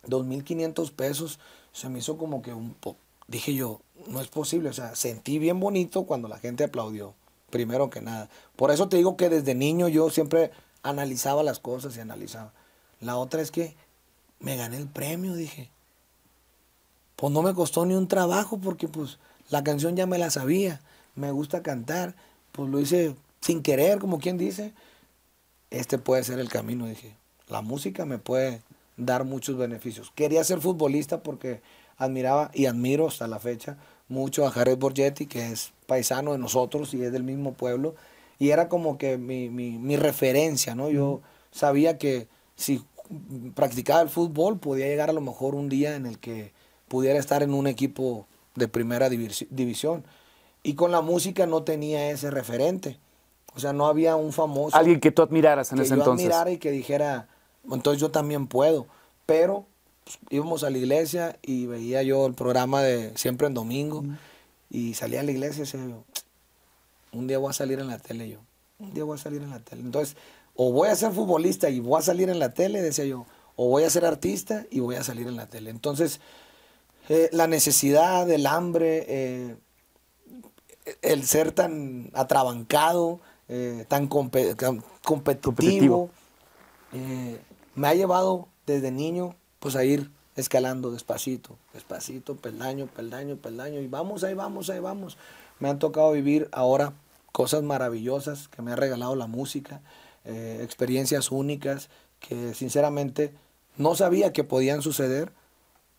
2.500 0.07 0.91
pesos 0.91 1.39
se 1.71 1.89
me 1.89 1.99
hizo 1.99 2.17
como 2.17 2.41
que 2.41 2.53
un 2.53 2.73
poco, 2.73 2.99
dije 3.27 3.53
yo, 3.53 3.81
no 4.07 4.19
es 4.19 4.27
posible, 4.27 4.69
o 4.69 4.73
sea, 4.73 4.95
sentí 4.95 5.37
bien 5.37 5.59
bonito 5.59 6.03
cuando 6.03 6.27
la 6.27 6.37
gente 6.37 6.63
aplaudió, 6.63 7.13
primero 7.49 7.89
que 7.89 8.01
nada. 8.01 8.29
Por 8.55 8.71
eso 8.71 8.89
te 8.89 8.97
digo 8.97 9.15
que 9.17 9.29
desde 9.29 9.53
niño 9.53 9.87
yo 9.87 10.09
siempre 10.09 10.51
analizaba 10.81 11.43
las 11.43 11.59
cosas 11.59 11.95
y 11.95 11.99
analizaba. 11.99 12.53
La 12.99 13.17
otra 13.17 13.41
es 13.41 13.51
que 13.51 13.75
me 14.39 14.55
gané 14.55 14.77
el 14.77 14.87
premio, 14.87 15.35
dije. 15.35 15.69
Pues 17.15 17.33
no 17.33 17.41
me 17.41 17.53
costó 17.53 17.85
ni 17.85 17.95
un 17.95 18.07
trabajo 18.07 18.59
porque 18.59 18.87
pues 18.87 19.17
la 19.49 19.63
canción 19.63 19.95
ya 19.95 20.05
me 20.05 20.17
la 20.17 20.29
sabía, 20.29 20.81
me 21.15 21.31
gusta 21.31 21.63
cantar, 21.63 22.15
pues 22.51 22.69
lo 22.69 22.79
hice 22.79 23.15
sin 23.41 23.63
querer, 23.63 23.99
como 23.99 24.19
quien 24.19 24.37
dice. 24.37 24.73
Este 25.69 25.97
puede 25.97 26.23
ser 26.23 26.39
el 26.39 26.49
camino, 26.49 26.85
dije. 26.85 27.15
La 27.47 27.61
música 27.61 28.05
me 28.05 28.19
puede 28.19 28.61
dar 28.97 29.23
muchos 29.23 29.57
beneficios. 29.57 30.11
Quería 30.15 30.43
ser 30.43 30.59
futbolista 30.59 31.23
porque 31.23 31.61
admiraba 31.97 32.51
y 32.53 32.65
admiro 32.65 33.07
hasta 33.07 33.27
la 33.27 33.39
fecha 33.39 33.77
mucho 34.09 34.45
a 34.45 34.51
Jared 34.51 34.77
Borgetti, 34.77 35.25
que 35.25 35.51
es 35.51 35.71
paisano 35.85 36.33
de 36.33 36.37
nosotros 36.37 36.93
y 36.93 37.03
es 37.03 37.11
del 37.11 37.23
mismo 37.23 37.53
pueblo. 37.53 37.95
Y 38.39 38.51
era 38.51 38.69
como 38.69 38.97
que 38.97 39.17
mi, 39.17 39.49
mi 39.49 39.97
referencia, 39.97 40.75
¿no? 40.75 40.89
Yo 40.89 41.21
sabía 41.51 41.97
que 41.97 42.27
si 42.55 42.83
practicaba 43.55 44.01
el 44.01 44.09
fútbol 44.09 44.59
podía 44.59 44.87
llegar 44.87 45.09
a 45.09 45.13
lo 45.13 45.21
mejor 45.21 45.55
un 45.55 45.69
día 45.69 45.95
en 45.95 46.05
el 46.05 46.19
que 46.19 46.53
pudiera 46.87 47.19
estar 47.19 47.43
en 47.43 47.53
un 47.53 47.67
equipo 47.67 48.27
de 48.55 48.67
primera 48.67 49.09
división. 49.09 50.03
Y 50.63 50.73
con 50.75 50.91
la 50.91 51.01
música 51.01 51.45
no 51.45 51.63
tenía 51.63 52.09
ese 52.09 52.31
referente. 52.31 52.99
O 53.55 53.59
sea, 53.59 53.73
no 53.73 53.87
había 53.87 54.15
un 54.15 54.33
famoso. 54.33 54.75
Alguien 54.75 54.99
que 54.99 55.11
tú 55.11 55.21
admiraras 55.21 55.71
en 55.71 55.79
ese 55.79 55.89
yo 55.89 55.95
entonces. 55.95 56.25
admirara 56.25 56.51
y 56.51 56.57
que 56.57 56.71
dijera, 56.71 57.27
entonces 57.71 57.99
yo 57.99 58.11
también 58.11 58.47
puedo. 58.47 58.87
Pero 59.25 59.65
pues, 60.03 60.19
íbamos 60.29 60.63
a 60.63 60.69
la 60.69 60.77
iglesia 60.77 61.37
y 61.41 61.65
veía 61.65 62.03
yo 62.03 62.25
el 62.25 62.33
programa 62.33 62.81
de 62.81 63.17
Siempre 63.17 63.47
en 63.47 63.53
Domingo. 63.53 64.03
Y 64.69 64.95
salía 64.95 65.21
a 65.21 65.23
la 65.23 65.31
iglesia 65.31 65.61
y 65.61 65.65
decía 65.65 65.87
yo, 65.87 66.03
un 67.13 67.27
día 67.27 67.37
voy 67.37 67.49
a 67.49 67.53
salir 67.53 67.79
en 67.79 67.87
la 67.87 67.99
tele 67.99 68.29
yo. 68.29 68.39
Un 68.79 68.93
día 68.93 69.03
voy 69.03 69.15
a 69.15 69.21
salir 69.21 69.41
en 69.41 69.49
la 69.49 69.59
tele. 69.59 69.81
Entonces, 69.81 70.17
o 70.57 70.71
voy 70.71 70.89
a 70.89 70.95
ser 70.95 71.11
futbolista 71.11 71.69
y 71.69 71.79
voy 71.79 71.99
a 71.99 72.01
salir 72.01 72.29
en 72.29 72.39
la 72.39 72.53
tele, 72.53 72.81
decía 72.81 73.05
yo, 73.05 73.25
o 73.55 73.69
voy 73.69 73.83
a 73.83 73.89
ser 73.89 74.05
artista 74.05 74.65
y 74.71 74.79
voy 74.79 74.95
a 74.95 75.03
salir 75.03 75.27
en 75.27 75.35
la 75.35 75.47
tele. 75.47 75.69
Entonces, 75.69 76.19
eh, 77.09 77.29
la 77.31 77.47
necesidad, 77.47 78.29
el 78.29 78.47
hambre, 78.47 79.05
eh, 79.07 79.55
el 81.03 81.25
ser 81.25 81.51
tan 81.51 82.09
atrabancado, 82.13 83.21
eh, 83.47 83.85
tan 83.87 84.07
competitivo, 84.07 86.09
me 87.75 87.87
ha 87.87 87.93
llevado 87.93 88.47
desde 88.65 88.91
niño 88.91 89.35
pues 89.59 89.75
a 89.75 89.83
ir 89.83 90.09
escalando 90.35 90.91
despacito, 90.91 91.57
despacito, 91.73 92.35
peldaño, 92.35 92.87
peldaño, 92.87 93.37
peldaño, 93.37 93.79
y 93.79 93.87
vamos, 93.87 94.23
ahí 94.23 94.33
vamos, 94.33 94.69
ahí 94.69 94.79
vamos. 94.79 95.17
Me 95.59 95.69
han 95.69 95.79
tocado 95.79 96.11
vivir 96.11 96.49
ahora 96.51 96.93
cosas 97.31 97.63
maravillosas 97.63 98.47
que 98.47 98.61
me 98.61 98.71
ha 98.71 98.75
regalado 98.75 99.15
la 99.15 99.27
música, 99.27 99.81
experiencias 100.27 101.31
únicas 101.31 101.89
que 102.19 102.53
sinceramente 102.53 103.33
no 103.77 103.95
sabía 103.95 104.33
que 104.33 104.43
podían 104.43 104.81
suceder, 104.81 105.31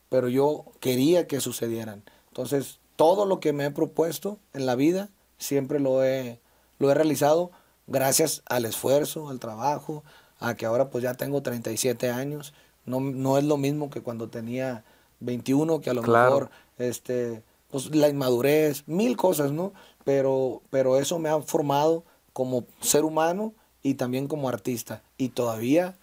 pero 0.09 0.29
yo 0.29 0.65
quería 0.81 1.27
que 1.27 1.41
sucedieran. 1.41 2.03
Entonces, 2.29 2.81
todo 2.97 3.27
lo 3.27 3.41
que 3.41 3.53
me 3.53 3.67
he 3.67 3.71
propuesto 3.71 4.39
en 4.53 4.67
la 4.67 4.75
vida, 4.75 5.09
siempre 5.39 5.81
lo 5.81 6.03
he, 6.05 6.41
lo 6.79 6.91
he 6.91 6.95
realizado 6.95 7.51
gracias 7.87 8.43
al 8.47 8.65
esfuerzo, 8.65 9.29
al 9.29 9.39
trabajo, 9.39 10.05
a 10.41 10.55
que 10.55 10.67
ahora 10.67 10.91
pues 10.91 11.03
ya 11.05 11.15
tengo 11.15 11.43
37 11.43 12.11
años. 12.11 12.53
No, 12.85 13.01
no 13.01 13.39
es 13.39 13.45
lo 13.45 13.57
mismo 13.57 13.91
que 13.91 14.03
cuando 14.03 14.29
tenía 14.29 14.85
21, 15.21 15.81
que 15.81 15.91
a 15.91 15.95
lo 15.95 16.03
mejor 16.03 16.51
este, 16.79 17.43
pues, 17.71 17.95
la 17.95 18.09
inmadurez, 18.09 18.85
mil 18.87 19.17
cosas, 19.17 19.53
¿no? 19.53 19.73
Pero, 20.05 20.63
pero 20.71 20.99
eso 20.99 21.19
me 21.19 21.29
ha 21.29 21.41
formado 21.41 22.05
como 22.33 22.65
ser 22.81 23.05
humano 23.05 23.53
y 23.83 23.95
también 23.95 24.29
como 24.29 24.49
artista. 24.49 25.03
Y 25.17 25.31
todavía 25.31 25.95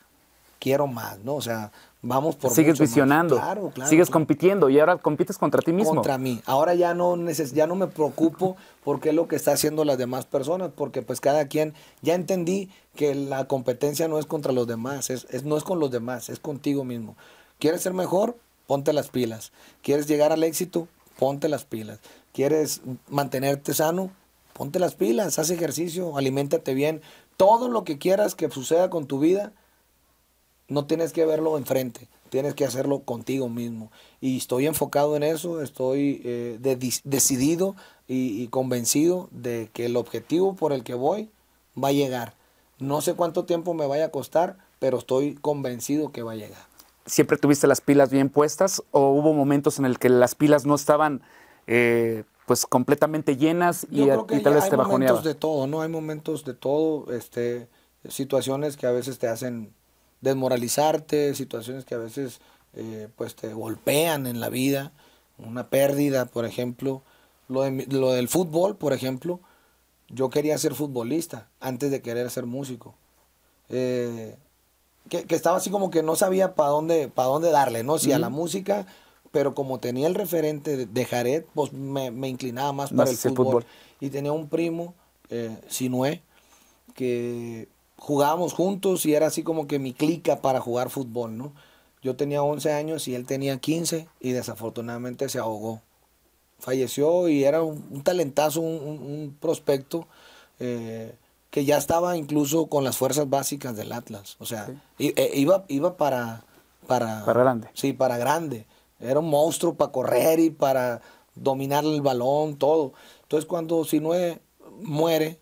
quiero 0.59 0.87
más, 0.87 1.19
¿no? 1.19 1.35
O 1.35 1.41
sea, 1.41 1.71
vamos 2.01 2.35
por 2.35 2.51
Sigues 2.51 2.79
visionando, 2.79 3.41
sigues 3.87 4.09
compitiendo 4.09 4.69
y 4.69 4.79
ahora 4.79 4.97
compites 4.97 5.37
contra 5.37 5.61
ti 5.61 5.73
mismo. 5.73 5.95
Contra 5.95 6.17
mí. 6.17 6.41
Ahora 6.45 6.73
ya 6.73 6.93
no, 6.93 7.15
ya 7.31 7.67
no 7.67 7.75
me 7.75 7.87
preocupo 7.87 8.55
por 8.83 8.99
qué 8.99 9.09
es 9.09 9.15
lo 9.15 9.27
que 9.27 9.35
está 9.35 9.51
haciendo 9.51 9.85
las 9.85 9.97
demás 9.97 10.25
personas, 10.25 10.71
porque 10.75 11.01
pues 11.01 11.19
cada 11.19 11.47
quien, 11.47 11.73
ya 12.01 12.15
entendí 12.15 12.69
que 12.95 13.15
la 13.15 13.45
competencia 13.47 14.07
no 14.07 14.19
es 14.19 14.25
contra 14.25 14.51
los 14.53 14.67
demás, 14.67 15.09
es, 15.09 15.43
no 15.43 15.57
es 15.57 15.63
con 15.63 15.79
los 15.79 15.91
demás, 15.91 16.29
es 16.29 16.39
contigo 16.39 16.83
mismo. 16.83 17.15
¿Quieres 17.59 17.81
ser 17.81 17.93
mejor? 17.93 18.37
Ponte 18.67 18.93
las 18.93 19.09
pilas. 19.09 19.51
¿Quieres 19.83 20.07
llegar 20.07 20.31
al 20.31 20.43
éxito? 20.43 20.87
Ponte 21.19 21.47
las 21.49 21.65
pilas. 21.65 21.99
¿Quieres 22.33 22.81
mantenerte 23.07 23.73
sano? 23.73 24.11
Ponte 24.55 24.79
las 24.79 24.95
pilas, 24.95 25.37
haz 25.37 25.49
ejercicio, 25.49 26.15
aliméntate 26.17 26.73
bien. 26.73 27.01
Todo 27.35 27.67
lo 27.67 27.83
que 27.83 27.97
quieras 27.97 28.35
que 28.35 28.49
suceda 28.49 28.89
con 28.89 29.05
tu 29.05 29.19
vida, 29.19 29.51
no 30.69 30.85
tienes 30.85 31.11
que 31.11 31.25
verlo 31.25 31.57
enfrente, 31.57 32.07
tienes 32.29 32.53
que 32.53 32.63
hacerlo 32.63 33.01
contigo 33.01 33.49
mismo. 33.49 33.91
Y 34.21 34.37
estoy 34.37 34.65
enfocado 34.65 35.17
en 35.17 35.23
eso, 35.23 35.61
estoy 35.61 36.21
eh, 36.23 36.57
decidido 37.03 37.75
y, 38.07 38.47
convencido 38.47 39.27
de 39.31 39.69
que 39.73 39.87
el 39.87 39.97
objetivo 39.97 40.55
por 40.55 40.71
el 40.71 40.85
que 40.85 40.93
voy 40.93 41.29
va 41.77 41.89
a 41.89 41.91
llegar. 41.91 42.33
No 42.79 43.01
sé 43.01 43.13
cuánto 43.13 43.43
tiempo 43.43 43.73
me 43.73 43.87
vaya 43.87 44.05
a 44.05 44.11
costar, 44.11 44.55
pero 44.79 44.99
estoy 44.99 45.35
convencido 45.35 46.13
que 46.13 46.23
va 46.23 46.31
a 46.31 46.35
llegar. 46.35 46.63
¿Siempre 47.05 47.35
tuviste 47.35 47.67
las 47.67 47.81
pilas 47.81 48.09
bien 48.09 48.29
puestas 48.29 48.81
o 48.91 49.09
hubo 49.09 49.33
momentos 49.33 49.79
en 49.79 49.85
el 49.85 49.99
que 49.99 50.07
las 50.07 50.33
pilas 50.33 50.65
no 50.65 50.75
estaban 50.75 51.23
eh, 51.67 52.23
pues 52.45 52.65
completamente 52.65 53.37
llenas 53.37 53.87
y, 53.89 54.05
tal 54.07 54.53
vez 54.53 54.69
te 54.69 54.75
Hay 54.75 54.87
momentos 54.87 55.23
de 55.23 55.35
todo, 55.35 55.67
¿no? 55.67 55.81
Hay 55.81 55.89
momentos 55.89 56.45
de 56.45 56.53
todo, 56.53 57.11
este, 57.11 57.67
situaciones 58.07 58.77
que 58.77 58.87
a 58.87 58.91
veces 58.91 59.17
te 59.17 59.27
hacen 59.27 59.73
desmoralizarte, 60.21 61.33
situaciones 61.33 61.85
que 61.85 61.95
a 61.95 61.99
veces 61.99 62.39
eh, 62.73 63.07
pues 63.15 63.35
te 63.35 63.53
golpean 63.53 64.27
en 64.27 64.39
la 64.39 64.49
vida, 64.49 64.91
una 65.37 65.69
pérdida, 65.69 66.25
por 66.25 66.45
ejemplo. 66.45 67.01
Lo, 67.47 67.61
de, 67.61 67.85
lo 67.89 68.11
del 68.11 68.27
fútbol, 68.27 68.75
por 68.75 68.93
ejemplo, 68.93 69.39
yo 70.09 70.29
quería 70.29 70.57
ser 70.57 70.73
futbolista 70.73 71.47
antes 71.59 71.91
de 71.91 72.01
querer 72.01 72.29
ser 72.29 72.45
músico. 72.45 72.95
Eh, 73.69 74.35
que, 75.09 75.25
estaba 75.29 75.57
así 75.57 75.69
como 75.69 75.91
que 75.91 76.03
no 76.03 76.15
sabía 76.15 76.55
para 76.55 76.69
dónde, 76.69 77.07
para 77.07 77.27
dónde 77.27 77.51
darle, 77.51 77.83
¿no? 77.83 77.97
Si 77.97 78.11
a 78.11 78.19
la 78.19 78.29
música, 78.29 78.87
pero 79.35 79.53
como 79.53 79.81
tenía 79.81 80.07
el 80.07 80.15
referente 80.15 80.85
de 80.85 81.05
Jared, 81.05 81.43
pues 81.53 81.73
me, 81.73 82.07
inclinaba 82.29 82.71
más 82.71 82.93
para 82.93 83.09
el 83.09 83.17
fútbol. 83.17 83.65
Y 83.99 84.09
tenía 84.09 84.31
un 84.31 84.47
primo, 84.47 84.93
eh, 85.29 85.59
Sinué, 85.67 86.21
que 86.93 87.67
jugábamos 87.97 88.53
juntos 88.53 89.05
y 89.05 89.13
era 89.13 89.27
así 89.27 89.43
como 89.43 89.67
que 89.67 89.77
mi 89.77 89.91
clica 89.91 90.37
para 90.37 90.61
jugar 90.61 90.89
fútbol, 90.89 91.37
¿no? 91.37 91.51
Yo 92.01 92.15
tenía 92.15 92.43
11 92.43 92.71
años 92.71 93.09
y 93.09 93.15
él 93.15 93.25
tenía 93.25 93.57
15 93.57 94.07
y 94.21 94.31
desafortunadamente 94.31 95.27
se 95.27 95.39
ahogó. 95.39 95.81
Falleció 96.57 97.27
y 97.27 97.43
era 97.43 97.61
un, 97.61 98.03
talentazo, 98.03 98.61
un, 98.61 99.35
prospecto 99.41 100.07
eh, 100.61 101.13
que 101.49 101.65
ya 101.65 101.75
estaba 101.75 102.15
incluso 102.15 102.67
con 102.67 102.85
las 102.85 102.95
fuerzas 102.95 103.29
básicas 103.29 103.75
del 103.75 103.91
Atlas. 103.91 104.37
O 104.39 104.45
sea, 104.45 104.69
e, 104.97 105.31
iba, 105.33 105.65
iba 105.67 105.97
para, 105.97 106.45
para... 106.87 107.25
Para 107.25 107.43
grande. 107.43 107.67
Sí, 107.73 107.91
para 107.91 108.15
grande. 108.17 108.65
Era 108.99 109.19
un 109.19 109.29
monstruo 109.29 109.75
para 109.75 109.91
correr 109.91 110.39
y 110.39 110.49
para 110.49 111.01
dominar 111.35 111.83
el 111.83 112.01
balón, 112.01 112.57
todo. 112.57 112.93
Entonces 113.23 113.45
cuando 113.45 113.83
Sinue 113.83 114.39
muere, 114.81 115.39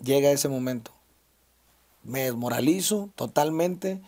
llega 0.00 0.30
ese 0.30 0.48
momento 0.48 0.92
me 2.02 2.24
desmoralizo 2.24 3.10
totalmente, 3.14 4.00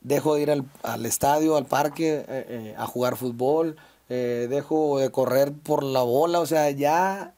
dejo 0.00 0.34
de 0.34 0.42
ir 0.42 0.50
al, 0.50 1.06
estadio, 1.06 1.56
al 1.56 1.66
parque 1.66 2.16
eh, 2.16 2.24
eh, 2.28 2.74
a 2.76 2.86
jugar 2.86 3.16
fútbol, 3.16 3.76
eh, 4.08 4.46
dejo 4.50 4.98
de 4.98 5.10
correr 5.10 5.52
por 5.52 5.82
la 5.82 6.02
bola, 6.02 6.40
o 6.40 6.46
sea, 6.46 6.70
ya 6.70 7.34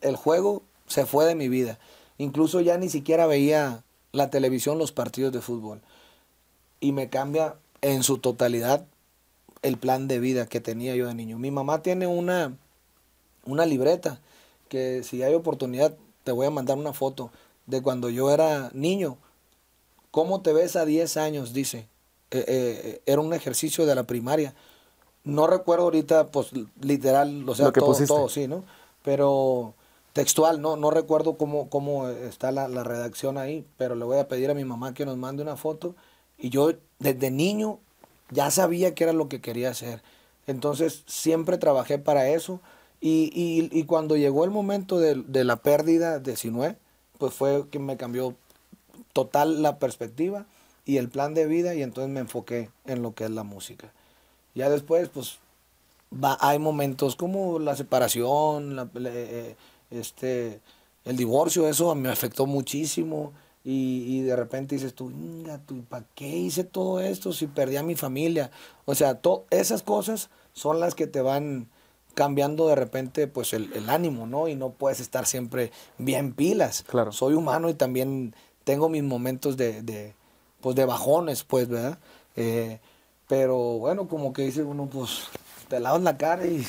el 0.00 0.16
juego 0.16 0.62
se 0.86 1.06
fue 1.06 1.24
de 1.24 1.34
mi 1.34 1.48
vida. 1.48 1.78
Incluso 2.18 2.60
ya 2.60 2.76
ni 2.78 2.88
siquiera 2.88 3.26
veía 3.26 3.84
la 4.12 4.30
televisión, 4.30 4.78
los 4.78 4.92
partidos 4.92 5.32
de 5.32 5.40
fútbol. 5.40 5.80
Y 6.80 6.92
me 6.92 7.08
cambia 7.08 7.56
en 7.80 8.02
su 8.02 8.18
totalidad 8.18 8.86
el 9.62 9.78
plan 9.78 10.08
de 10.08 10.18
vida 10.18 10.46
que 10.46 10.60
tenía 10.60 10.94
yo 10.94 11.06
de 11.06 11.14
niño. 11.14 11.38
Mi 11.38 11.50
mamá 11.50 11.82
tiene 11.82 12.06
una, 12.06 12.56
una 13.44 13.64
libreta 13.64 14.20
que 14.68 15.02
si 15.02 15.22
hay 15.22 15.34
oportunidad 15.34 15.94
te 16.24 16.32
voy 16.32 16.46
a 16.46 16.50
mandar 16.50 16.78
una 16.78 16.92
foto 16.92 17.30
de 17.66 17.82
cuando 17.82 18.10
yo 18.10 18.30
era 18.30 18.70
niño. 18.74 19.16
¿Cómo 20.10 20.42
te 20.42 20.52
ves 20.52 20.76
a 20.76 20.84
10 20.84 21.16
años? 21.16 21.52
Dice. 21.52 21.88
Eh, 22.30 22.44
eh, 22.48 23.02
era 23.06 23.20
un 23.20 23.34
ejercicio 23.34 23.86
de 23.86 23.94
la 23.94 24.04
primaria. 24.04 24.54
No 25.24 25.46
recuerdo 25.46 25.84
ahorita, 25.84 26.28
pues 26.28 26.50
literal, 26.80 27.48
o 27.48 27.54
sea, 27.54 27.70
todo, 27.70 27.94
todo, 28.06 28.28
sí, 28.28 28.48
¿no? 28.48 28.64
Pero 29.04 29.74
textual, 30.12 30.60
no, 30.60 30.76
no 30.76 30.90
recuerdo 30.90 31.36
cómo, 31.36 31.68
cómo 31.68 32.08
está 32.08 32.50
la, 32.50 32.68
la, 32.68 32.82
redacción 32.82 33.38
ahí, 33.38 33.64
pero 33.76 33.94
le 33.94 34.04
voy 34.04 34.18
a 34.18 34.28
pedir 34.28 34.50
a 34.50 34.54
mi 34.54 34.64
mamá 34.64 34.94
que 34.94 35.06
nos 35.06 35.16
mande 35.16 35.42
una 35.42 35.56
foto. 35.56 35.94
Y 36.38 36.50
yo 36.50 36.72
desde 36.98 37.30
niño 37.30 37.78
ya 38.32 38.50
sabía 38.50 38.94
que 38.94 39.04
era 39.04 39.12
lo 39.12 39.28
que 39.28 39.40
quería 39.40 39.70
hacer. 39.70 40.02
Entonces 40.46 41.04
siempre 41.06 41.58
trabajé 41.58 41.98
para 41.98 42.28
eso. 42.28 42.60
Y, 43.00 43.68
y, 43.72 43.82
cuando 43.84 44.16
llegó 44.16 44.44
el 44.44 44.52
momento 44.52 45.00
de, 45.00 45.16
de, 45.26 45.42
la 45.42 45.56
pérdida 45.56 46.20
de 46.20 46.36
Sinué, 46.36 46.76
pues 47.18 47.34
fue 47.34 47.68
que 47.68 47.80
me 47.80 47.96
cambió 47.96 48.36
total 49.12 49.60
la 49.60 49.80
perspectiva 49.80 50.46
y 50.84 50.98
el 50.98 51.08
plan 51.08 51.34
de 51.34 51.46
vida 51.46 51.74
y 51.74 51.82
entonces 51.82 52.12
me 52.12 52.20
enfoqué 52.20 52.70
en 52.86 53.02
lo 53.02 53.12
que 53.12 53.24
es 53.24 53.30
la 53.30 53.42
música. 53.42 53.92
Ya 54.54 54.70
después, 54.70 55.08
pues, 55.08 55.38
va, 56.12 56.38
hay 56.40 56.60
momentos 56.60 57.16
como 57.16 57.58
la 57.58 57.74
separación, 57.74 58.90
eh, 59.04 59.56
este, 59.90 60.60
el 61.04 61.16
divorcio, 61.16 61.68
eso 61.68 61.94
me 61.94 62.08
afectó 62.08 62.46
muchísimo. 62.46 63.32
Y, 63.64 64.04
y 64.08 64.20
de 64.22 64.34
repente 64.34 64.74
dices 64.74 64.94
tú, 64.94 65.12
¿para 65.88 66.04
qué 66.14 66.28
hice 66.28 66.64
todo 66.64 67.00
esto 67.00 67.32
si 67.32 67.46
perdí 67.46 67.76
a 67.76 67.82
mi 67.82 67.94
familia? 67.94 68.50
O 68.86 68.94
sea, 68.94 69.20
esas 69.50 69.82
cosas 69.82 70.30
son 70.52 70.80
las 70.80 70.94
que 70.94 71.06
te 71.06 71.22
van 71.22 71.68
cambiando 72.14 72.68
de 72.68 72.74
repente 72.74 73.26
pues 73.26 73.52
el, 73.52 73.72
el, 73.72 73.88
ánimo, 73.88 74.26
¿no? 74.26 74.48
Y 74.48 74.54
no 74.54 74.70
puedes 74.70 75.00
estar 75.00 75.26
siempre 75.26 75.70
bien 75.98 76.32
pilas. 76.32 76.84
Claro. 76.86 77.12
Soy 77.12 77.34
humano 77.34 77.70
y 77.70 77.74
también 77.74 78.34
tengo 78.64 78.88
mis 78.88 79.02
momentos 79.02 79.56
de, 79.56 79.82
de 79.82 80.14
pues 80.60 80.76
de 80.76 80.84
bajones, 80.84 81.44
pues, 81.44 81.68
¿verdad? 81.68 81.98
Eh, 82.36 82.80
pero 83.28 83.78
bueno, 83.78 84.08
como 84.08 84.32
que 84.32 84.42
dice 84.42 84.62
uno, 84.62 84.86
pues 84.86 85.24
te 85.68 85.80
lavas 85.80 86.02
la 86.02 86.16
cara 86.16 86.46
y 86.46 86.64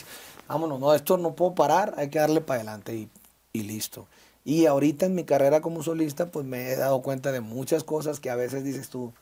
vámonos, 0.48 0.80
no, 0.80 0.94
esto 0.94 1.18
no 1.18 1.36
puedo 1.36 1.56
parar, 1.56 1.94
hay 1.98 2.10
que 2.10 2.20
darle 2.20 2.42
para 2.42 2.62
adelante 2.62 2.96
y, 2.96 3.10
y 3.54 3.64
listo. 3.64 4.08
Y 4.46 4.66
ahorita 4.66 5.06
en 5.06 5.16
mi 5.16 5.24
carrera 5.24 5.62
como 5.62 5.84
solista, 5.84 6.30
pues 6.32 6.46
me 6.46 6.72
he 6.72 6.76
dado 6.76 7.02
cuenta 7.02 7.32
de 7.32 7.42
muchas 7.42 7.84
cosas 7.84 8.20
que 8.20 8.30
a 8.30 8.36
veces 8.36 8.64
dices 8.64 8.90
tú, 8.90 9.14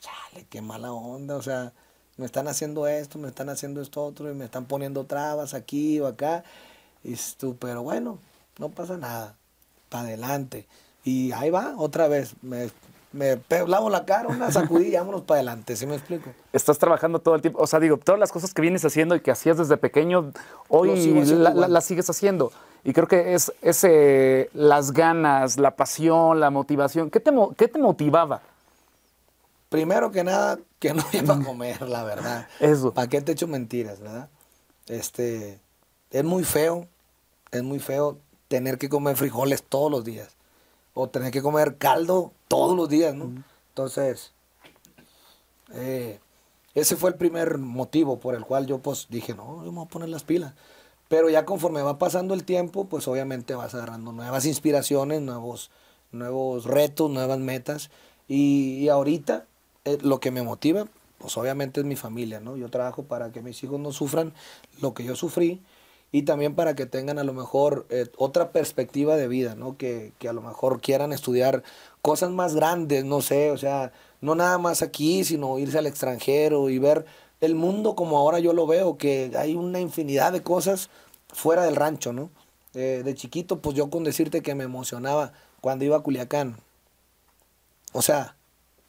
chale, 0.00 0.46
qué 0.48 0.62
mala 0.62 0.92
onda, 0.92 1.36
o 1.36 1.42
sea, 1.42 1.72
me 2.16 2.26
están 2.26 2.48
haciendo 2.48 2.86
esto, 2.86 3.18
me 3.18 3.28
están 3.28 3.48
haciendo 3.48 3.80
esto 3.82 4.04
otro, 4.04 4.30
y 4.30 4.34
me 4.34 4.44
están 4.46 4.66
poniendo 4.66 5.04
trabas 5.04 5.54
aquí 5.54 6.00
o 6.00 6.06
acá. 6.06 6.44
Y 7.04 7.16
tú, 7.38 7.56
pero 7.56 7.82
bueno, 7.82 8.18
no 8.58 8.70
pasa 8.70 8.96
nada, 8.96 9.36
para 9.88 10.04
adelante. 10.04 10.66
Y 11.04 11.32
ahí 11.32 11.50
va, 11.50 11.74
otra 11.76 12.08
vez, 12.08 12.34
me 13.12 13.40
lavo 13.66 13.90
la 13.90 14.04
cara, 14.04 14.28
una 14.28 14.50
sacudida 14.50 14.88
y 14.88 14.92
vámonos 14.94 15.22
para 15.22 15.38
adelante, 15.38 15.76
¿sí 15.76 15.86
me 15.86 15.94
explico? 15.94 16.30
Estás 16.52 16.78
trabajando 16.78 17.18
todo 17.18 17.34
el 17.34 17.42
tiempo, 17.42 17.60
o 17.60 17.66
sea, 17.66 17.80
digo, 17.80 17.98
todas 17.98 18.18
las 18.18 18.32
cosas 18.32 18.54
que 18.54 18.62
vienes 18.62 18.84
haciendo 18.84 19.14
y 19.14 19.20
que 19.20 19.30
hacías 19.30 19.58
desde 19.58 19.76
pequeño, 19.76 20.32
hoy 20.68 21.24
las 21.24 21.54
la, 21.54 21.68
la 21.68 21.80
sigues 21.80 22.08
haciendo. 22.08 22.52
Y 22.84 22.92
creo 22.92 23.06
que 23.06 23.34
es 23.34 23.52
ese, 23.62 24.50
las 24.54 24.92
ganas, 24.92 25.56
la 25.56 25.76
pasión, 25.76 26.40
la 26.40 26.50
motivación. 26.50 27.10
¿Qué 27.10 27.20
te, 27.20 27.30
qué 27.56 27.68
te 27.68 27.78
motivaba? 27.78 28.42
Primero 29.68 30.10
que 30.10 30.24
nada, 30.24 30.58
que 30.78 30.92
no 30.92 31.04
iba 31.12 31.34
a 31.34 31.42
comer, 31.42 31.82
la 31.82 32.02
verdad. 32.02 32.48
Eso. 32.60 32.92
¿Para 32.92 33.06
qué 33.06 33.20
te 33.20 33.32
echo 33.32 33.46
mentiras, 33.46 34.00
verdad? 34.00 34.28
Este, 34.88 35.60
es 36.10 36.24
muy 36.24 36.44
feo, 36.44 36.88
es 37.52 37.62
muy 37.62 37.78
feo 37.78 38.18
tener 38.48 38.78
que 38.78 38.88
comer 38.88 39.16
frijoles 39.16 39.62
todos 39.62 39.90
los 39.90 40.04
días. 40.04 40.36
O 40.94 41.08
tener 41.08 41.30
que 41.30 41.40
comer 41.40 41.78
caldo 41.78 42.32
todos 42.52 42.76
los 42.76 42.86
días, 42.86 43.14
¿no? 43.14 43.32
Entonces, 43.70 44.32
eh, 45.72 46.20
ese 46.74 46.96
fue 46.96 47.08
el 47.08 47.16
primer 47.16 47.56
motivo 47.56 48.20
por 48.20 48.34
el 48.34 48.44
cual 48.44 48.66
yo 48.66 48.76
pues 48.76 49.06
dije, 49.08 49.32
no, 49.32 49.64
yo 49.64 49.72
me 49.72 49.78
voy 49.78 49.86
a 49.86 49.88
poner 49.88 50.10
las 50.10 50.22
pilas. 50.22 50.52
Pero 51.08 51.30
ya 51.30 51.46
conforme 51.46 51.80
va 51.80 51.96
pasando 51.96 52.34
el 52.34 52.44
tiempo, 52.44 52.84
pues 52.84 53.08
obviamente 53.08 53.54
vas 53.54 53.74
agarrando 53.74 54.12
nuevas 54.12 54.44
inspiraciones, 54.44 55.22
nuevos, 55.22 55.70
nuevos 56.10 56.66
retos, 56.66 57.10
nuevas 57.10 57.38
metas. 57.38 57.90
Y, 58.28 58.80
y 58.80 58.90
ahorita 58.90 59.46
eh, 59.86 59.96
lo 60.02 60.20
que 60.20 60.30
me 60.30 60.42
motiva, 60.42 60.84
pues 61.16 61.34
obviamente 61.38 61.80
es 61.80 61.86
mi 61.86 61.96
familia, 61.96 62.40
¿no? 62.40 62.58
Yo 62.58 62.68
trabajo 62.68 63.04
para 63.04 63.32
que 63.32 63.40
mis 63.40 63.64
hijos 63.64 63.80
no 63.80 63.92
sufran 63.92 64.34
lo 64.82 64.92
que 64.92 65.04
yo 65.04 65.16
sufrí 65.16 65.62
y 66.12 66.22
también 66.22 66.54
para 66.54 66.76
que 66.76 66.84
tengan 66.84 67.18
a 67.18 67.24
lo 67.24 67.32
mejor 67.32 67.86
eh, 67.88 68.06
otra 68.18 68.52
perspectiva 68.52 69.16
de 69.16 69.28
vida, 69.28 69.54
¿no? 69.54 69.78
Que, 69.78 70.12
que, 70.18 70.28
a 70.28 70.34
lo 70.34 70.42
mejor 70.42 70.82
quieran 70.82 71.12
estudiar 71.14 71.62
cosas 72.02 72.30
más 72.30 72.54
grandes, 72.54 73.04
no 73.04 73.22
sé, 73.22 73.50
o 73.52 73.56
sea, 73.56 73.92
no 74.20 74.34
nada 74.34 74.58
más 74.58 74.82
aquí, 74.82 75.24
sino 75.24 75.58
irse 75.58 75.78
al 75.78 75.86
extranjero 75.86 76.68
y 76.68 76.78
ver 76.78 77.06
el 77.40 77.54
mundo 77.54 77.94
como 77.94 78.18
ahora 78.18 78.40
yo 78.40 78.52
lo 78.52 78.66
veo, 78.66 78.98
que 78.98 79.32
hay 79.36 79.54
una 79.54 79.80
infinidad 79.80 80.32
de 80.32 80.42
cosas 80.42 80.90
fuera 81.32 81.64
del 81.64 81.76
rancho, 81.76 82.12
¿no? 82.12 82.30
Eh, 82.74 83.02
de 83.04 83.14
chiquito, 83.14 83.60
pues 83.60 83.76
yo 83.76 83.90
con 83.90 84.04
decirte 84.04 84.42
que 84.42 84.54
me 84.54 84.64
emocionaba 84.64 85.32
cuando 85.60 85.84
iba 85.84 85.96
a 85.96 86.00
Culiacán. 86.00 86.56
O 87.92 88.02
sea, 88.02 88.36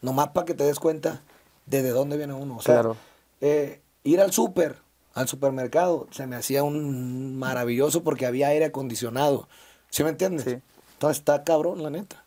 nomás 0.01 0.29
para 0.29 0.45
que 0.45 0.53
te 0.53 0.63
des 0.63 0.79
cuenta 0.79 1.21
de, 1.65 1.81
de 1.81 1.89
dónde 1.89 2.17
viene 2.17 2.33
uno. 2.33 2.57
O 2.57 2.61
sea, 2.61 2.75
claro. 2.75 2.97
eh, 3.41 3.81
ir 4.03 4.21
al 4.21 4.31
súper, 4.31 4.77
al 5.13 5.27
supermercado, 5.27 6.07
se 6.11 6.27
me 6.27 6.35
hacía 6.35 6.63
un 6.63 7.37
maravilloso 7.37 8.03
porque 8.03 8.25
había 8.25 8.47
aire 8.47 8.65
acondicionado. 8.65 9.47
¿Sí 9.89 10.03
me 10.03 10.09
entiendes? 10.09 10.45
Sí. 10.45 10.57
Entonces 10.93 11.19
está 11.19 11.43
cabrón, 11.43 11.83
la 11.83 11.89
neta. 11.89 12.22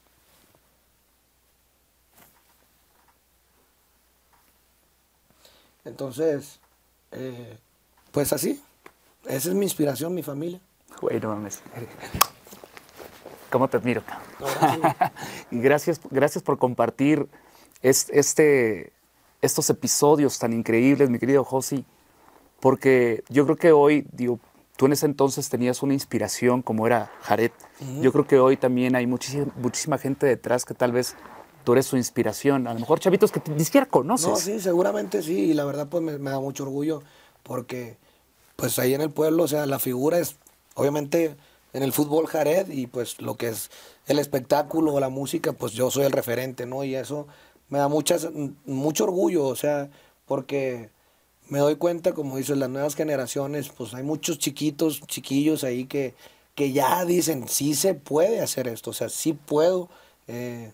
Entonces, 5.86 6.60
eh, 7.12 7.56
pues 8.10 8.32
así. 8.32 8.62
Esa 9.24 9.48
es 9.48 9.54
mi 9.54 9.64
inspiración, 9.64 10.14
mi 10.14 10.22
familia. 10.22 10.60
Güey, 11.00 11.20
no 11.20 11.28
mames. 11.28 11.60
¿Cómo 13.50 13.68
te 13.68 13.76
admiro? 13.76 14.02
y 15.50 15.60
gracias, 15.60 16.00
gracias 16.10 16.42
por 16.42 16.58
compartir 16.58 17.28
este, 17.82 18.92
estos 19.40 19.70
episodios 19.70 20.38
tan 20.38 20.52
increíbles, 20.52 21.10
mi 21.10 21.18
querido 21.18 21.44
Josi, 21.44 21.84
porque 22.60 23.24
yo 23.28 23.44
creo 23.44 23.56
que 23.56 23.72
hoy, 23.72 24.06
digo, 24.12 24.40
tú 24.76 24.86
en 24.86 24.92
ese 24.92 25.06
entonces 25.06 25.48
tenías 25.48 25.82
una 25.82 25.94
inspiración 25.94 26.62
como 26.62 26.86
era 26.86 27.10
Jared. 27.22 27.52
Uh 27.80 27.84
-huh. 27.84 28.00
Yo 28.02 28.12
creo 28.12 28.26
que 28.26 28.38
hoy 28.38 28.56
también 28.56 28.96
hay 28.96 29.06
muchísima, 29.06 29.46
muchísima 29.56 29.98
gente 29.98 30.26
detrás 30.26 30.64
que 30.64 30.74
tal 30.74 30.92
vez 30.92 31.16
tú 31.66 31.72
eres 31.72 31.86
su 31.86 31.96
inspiración. 31.96 32.68
A 32.68 32.74
lo 32.74 32.78
mejor 32.78 33.00
chavitos 33.00 33.32
que 33.32 33.42
ni 33.50 33.64
siquiera 33.64 33.86
conoces. 33.86 34.28
No, 34.28 34.36
sí, 34.36 34.60
seguramente 34.60 35.20
sí. 35.20 35.50
Y 35.50 35.54
la 35.54 35.64
verdad, 35.64 35.88
pues 35.88 36.00
me, 36.00 36.30
da 36.30 36.38
mucho 36.38 36.62
orgullo 36.62 37.02
porque, 37.42 37.96
pues 38.54 38.78
ahí 38.78 38.94
en 38.94 39.00
el 39.00 39.10
pueblo, 39.10 39.42
o 39.42 39.48
sea, 39.48 39.66
la 39.66 39.80
figura 39.80 40.20
es, 40.20 40.36
obviamente, 40.76 41.34
en 41.72 41.82
el 41.82 41.92
fútbol 41.92 42.28
Jared 42.28 42.68
y 42.70 42.86
pues 42.86 43.20
lo 43.20 43.36
que 43.36 43.48
es 43.48 43.70
el 44.06 44.20
espectáculo 44.20 44.94
o 44.94 45.00
la 45.00 45.08
música, 45.08 45.54
pues 45.54 45.72
yo 45.72 45.90
soy 45.90 46.04
el 46.04 46.12
referente, 46.12 46.66
¿no? 46.66 46.84
Y 46.84 46.94
eso 46.94 47.26
me 47.68 47.80
da 47.80 47.88
muchas, 47.88 48.28
mucho 48.64 49.02
orgullo, 49.02 49.44
o 49.46 49.56
sea, 49.56 49.90
porque 50.24 50.90
me 51.48 51.58
doy 51.58 51.74
cuenta, 51.74 52.12
como 52.12 52.36
dices, 52.36 52.56
las 52.56 52.70
nuevas 52.70 52.94
generaciones, 52.94 53.70
pues 53.70 53.92
hay 53.92 54.04
muchos 54.04 54.38
chiquitos, 54.38 55.00
chiquillos 55.08 55.64
ahí 55.64 55.86
que, 55.86 56.14
que 56.54 56.70
ya 56.70 57.04
dicen, 57.04 57.48
sí 57.48 57.74
se 57.74 57.94
puede 57.94 58.40
hacer 58.40 58.68
esto, 58.68 58.90
o 58.90 58.94
sea, 58.94 59.08
sí 59.08 59.32
puedo 59.32 59.88
eh, 60.28 60.72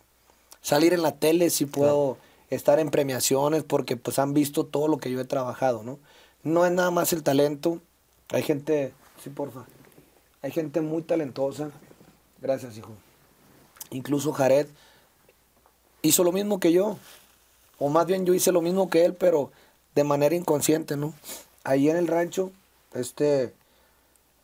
salir 0.62 0.94
en 0.94 1.02
la 1.02 1.16
tele, 1.16 1.50
sí 1.50 1.66
puedo 1.66 2.16
estar 2.48 2.78
en 2.78 2.90
premiaciones, 2.90 3.64
porque 3.64 3.96
pues 3.96 4.18
han 4.18 4.32
visto 4.32 4.64
todo 4.64 4.88
lo 4.88 4.98
que 4.98 5.10
yo 5.10 5.20
he 5.20 5.24
trabajado, 5.24 5.82
¿no? 5.82 5.98
No 6.42 6.64
es 6.64 6.72
nada 6.72 6.90
más 6.90 7.12
el 7.12 7.22
talento, 7.22 7.80
hay 8.30 8.42
gente, 8.42 8.92
sí, 9.22 9.30
porfa, 9.30 9.66
hay 10.40 10.50
gente 10.50 10.80
muy 10.80 11.02
talentosa, 11.02 11.70
gracias, 12.40 12.78
hijo. 12.78 12.92
Incluso 13.90 14.32
Jared 14.32 14.66
hizo 16.02 16.24
lo 16.24 16.32
mismo 16.32 16.60
que 16.60 16.72
yo, 16.72 16.96
o 17.78 17.88
más 17.88 18.06
bien 18.06 18.24
yo 18.24 18.34
hice 18.34 18.52
lo 18.52 18.62
mismo 18.62 18.88
que 18.88 19.04
él, 19.04 19.14
pero 19.14 19.50
de 19.94 20.04
manera 20.04 20.34
inconsciente, 20.34 20.96
¿no? 20.96 21.14
Ahí 21.64 21.88
en 21.88 21.96
el 21.96 22.06
rancho, 22.06 22.50
este, 22.94 23.54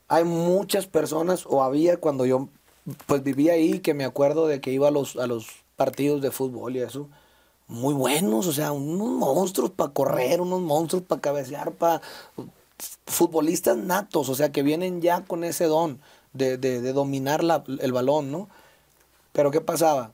hay 0.08 0.24
muchas 0.24 0.86
personas, 0.86 1.46
o 1.46 1.62
había 1.62 1.98
cuando 1.98 2.26
yo, 2.26 2.48
pues 3.06 3.22
vivía 3.22 3.54
ahí, 3.54 3.80
que 3.80 3.94
me 3.94 4.04
acuerdo 4.04 4.46
de 4.46 4.60
que 4.60 4.70
iba 4.70 4.88
a 4.88 4.92
los, 4.92 5.16
a 5.16 5.26
los 5.26 5.48
partidos 5.78 6.20
de 6.20 6.32
fútbol 6.32 6.74
y 6.76 6.80
eso, 6.80 7.08
muy 7.68 7.94
buenos, 7.94 8.46
o 8.48 8.52
sea, 8.52 8.72
unos 8.72 9.08
monstruos 9.10 9.70
para 9.70 9.92
correr, 9.92 10.40
unos 10.40 10.60
monstruos 10.60 11.04
para 11.04 11.20
cabecear, 11.20 11.70
para 11.72 12.02
futbolistas 13.06 13.76
natos, 13.76 14.28
o 14.28 14.34
sea, 14.34 14.50
que 14.50 14.62
vienen 14.62 15.00
ya 15.00 15.22
con 15.24 15.44
ese 15.44 15.66
don 15.66 16.00
de, 16.32 16.58
de, 16.58 16.80
de 16.80 16.92
dominar 16.92 17.44
la, 17.44 17.62
el 17.80 17.92
balón, 17.92 18.32
¿no? 18.32 18.48
Pero 19.32 19.50
¿qué 19.52 19.60
pasaba? 19.60 20.10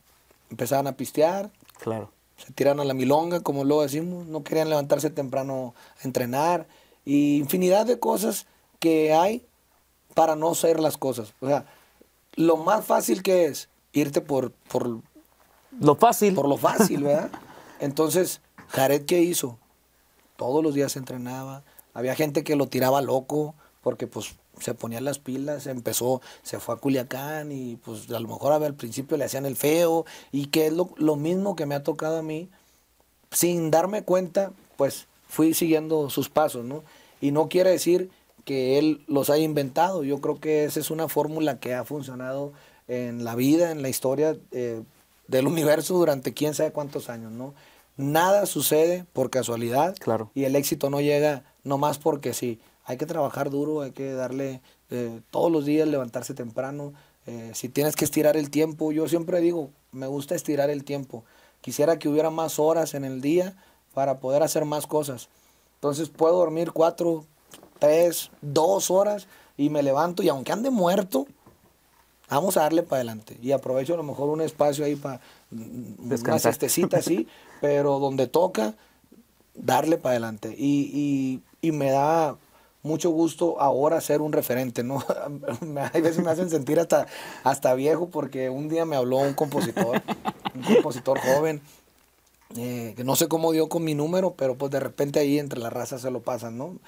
Empezaban 0.50 0.87
a 0.87 0.92
pistear, 0.96 1.50
Claro. 1.81 2.11
se 2.37 2.53
tiran 2.53 2.79
a 2.81 2.85
la 2.85 2.92
milonga, 2.94 3.40
como 3.40 3.64
luego 3.64 3.83
decimos, 3.83 4.27
no 4.27 4.44
querían 4.44 4.68
levantarse 4.68 5.09
temprano 5.09 5.74
a 5.98 6.05
entrenar, 6.05 6.66
y 7.07 7.38
infinidad 7.38 7.87
de 7.87 7.98
cosas 7.98 8.46
que 8.81 9.14
hay 9.14 9.44
para 10.14 10.37
no 10.37 10.50
hacer 10.50 10.79
las 10.81 10.98
cosas. 10.98 11.33
O 11.40 11.46
sea, 11.46 11.64
lo 12.35 12.57
más 12.59 12.85
fácil 12.85 13.22
que 13.22 13.46
es 13.46 13.68
irte 13.92 14.20
por, 14.20 14.53
por, 14.53 15.00
Lo 15.81 15.97
fácil. 15.97 16.35
por 16.35 16.49
lo 16.49 16.57
fácil, 16.57 17.03
¿verdad? 17.05 17.31
Entonces, 17.81 18.41
Jared, 18.69 19.05
¿qué 19.05 19.23
hizo? 19.23 19.59
Todos 20.37 20.63
los 20.63 20.75
días 20.75 20.97
entrenaba. 20.97 21.63
Había 21.93 22.15
gente 22.15 22.45
que 22.45 22.57
lo 22.57 22.67
tiraba 22.67 23.01
loco 23.03 23.55
porque 23.83 24.07
pues 24.07 24.35
se 24.61 24.75
ponía 24.75 25.01
las 25.01 25.19
pilas, 25.19 25.67
empezó, 25.67 26.21
se 26.43 26.59
fue 26.59 26.75
a 26.75 26.79
Culiacán 26.79 27.53
y 27.53 27.77
pues 27.77 28.11
a 28.11 28.21
lo 28.21 28.29
mejor 28.29 28.53
al 28.53 28.75
principio 28.75 29.17
le 29.17 29.25
hacían 29.25 29.47
el 29.47 29.57
feo 29.57 30.05
y 30.33 30.47
que 30.47 30.67
es 30.67 30.73
lo, 30.73 30.91
lo 30.97 31.17
mismo 31.17 31.57
que 31.57 31.67
me 31.67 31.75
ha 31.75 31.83
tocado 31.83 32.19
a 32.19 32.23
mí. 32.23 32.49
Sin 33.31 33.71
darme 33.71 34.03
cuenta, 34.03 34.53
pues 34.77 35.07
fui 35.29 35.55
siguiendo 35.55 36.09
sus 36.11 36.29
pasos, 36.29 36.65
¿no? 36.65 36.85
Y 37.21 37.33
no 37.33 37.49
quiere 37.49 37.71
decir 37.71 38.11
que 38.45 38.79
él 38.79 39.03
los 39.09 39.31
haya 39.31 39.45
inventado. 39.45 40.05
Yo 40.05 40.21
creo 40.21 40.39
que 40.39 40.65
esa 40.65 40.81
es 40.81 40.91
una 40.91 41.09
fórmula 41.09 41.59
que 41.59 41.75
ha 41.75 41.85
funcionado 41.85 42.53
en 42.87 43.25
la 43.25 43.35
vida, 43.35 43.71
en 43.71 43.83
la 43.83 43.89
historia 43.89 44.37
eh, 44.53 44.83
del 45.29 45.47
universo 45.47 45.95
durante 45.95 46.33
quién 46.35 46.55
sabe 46.55 46.73
cuántos 46.73 47.09
años, 47.09 47.33
¿no? 47.33 47.55
Nada 47.97 48.47
sucede 48.47 49.05
por 49.13 49.31
casualidad 49.31 49.95
Claro. 49.99 50.31
y 50.35 50.45
el 50.45 50.57
éxito 50.57 50.91
no 50.91 51.01
llega 51.01 51.45
nomás 51.63 51.99
porque 51.99 52.35
sí. 52.35 52.61
Hay 52.85 52.97
que 52.99 53.07
trabajar 53.07 53.51
duro, 53.51 53.81
hay 53.83 53.93
que 53.93 54.13
darle 54.13 54.61
eh, 54.91 55.21
todos 55.31 55.51
los 55.51 55.65
días, 55.65 55.89
levantarse 55.89 56.35
temprano. 56.35 56.93
eh, 57.27 57.53
si 57.55 57.71
tienes 57.71 57.97
que 57.97 58.05
estirar 58.05 58.37
el 58.37 58.51
tiempo, 58.51 58.93
yo 58.93 59.09
siempre 59.09 59.41
digo, 59.41 59.71
me 59.93 60.07
gusta 60.07 60.35
estirar 60.35 60.69
el 60.69 60.85
tiempo. 60.85 61.25
Quisiera 61.63 61.99
que 61.99 62.11
hubiera 62.11 62.29
más 62.29 62.59
horas 62.59 62.93
en 62.93 63.03
el 63.05 63.23
día 63.23 63.57
para 63.95 64.19
poder 64.21 64.43
hacer 64.43 64.67
más 64.67 64.87
cosas. 64.87 65.29
Entonces 65.77 66.11
puedo 66.11 66.37
dormir 66.37 66.73
cuatro, 66.73 67.25
tres, 67.79 68.31
dos 68.43 68.91
horas 68.91 69.27
y 69.57 69.71
me 69.71 69.83
levanto 69.83 70.23
y 70.23 70.29
aunque 70.29 70.53
ande 70.53 70.69
muerto, 70.69 71.27
vamos 72.29 72.57
a 72.57 72.61
darle 72.63 72.83
para 72.83 72.99
adelante. 73.01 73.37
Y 73.43 73.53
aprovecho 73.53 73.95
a 73.95 73.97
lo 73.97 74.03
mejor 74.03 74.29
un 74.31 74.41
espacio 74.41 74.85
ahí 74.85 74.97
para 74.97 75.21
una 75.51 76.09
Descansar. 76.09 76.53
siestecita 76.53 76.99
así, 76.99 77.29
pero 77.61 77.99
donde 77.99 78.27
toca, 78.27 78.75
darle 79.55 79.99
para 79.99 80.13
adelante. 80.13 80.55
Y, 80.59 80.91
y- 80.93 81.43
y 81.69 81.73
me 81.73 81.91
da 81.91 82.37
mucho 82.83 83.09
gusto 83.11 83.59
ahora 83.61 84.01
ser 84.03 84.21
un 84.21 84.33
referente, 84.33 84.83
¿no? 84.83 85.03
Hay 85.95 86.01
veces 86.03 86.23
me 86.23 86.31
hacen 86.31 86.51
sentir 86.51 86.79
hasta, 86.79 87.07
hasta 87.43 87.73
viejo 87.75 88.09
porque 88.11 88.51
un 88.51 88.69
día 88.69 88.85
me 88.85 88.97
habló 88.97 89.19
un 89.19 89.33
compositor, 89.35 90.03
un 90.55 90.63
compositor 90.63 91.19
joven, 91.21 91.63
eh, 92.57 92.93
que 92.97 93.03
no 93.05 93.17
sé 93.17 93.27
cómo 93.29 93.53
dio 93.53 93.69
con 93.71 93.85
mi 93.85 93.95
número, 93.95 94.35
pero 94.35 94.57
pues 94.57 94.71
de 94.71 94.81
repente 94.81 95.19
ahí 95.19 95.39
entre 95.39 95.59
la 95.61 95.71
raza 95.71 95.99
se 95.99 96.11
lo 96.11 96.21
pasan, 96.23 96.59
¿no? 96.59 96.79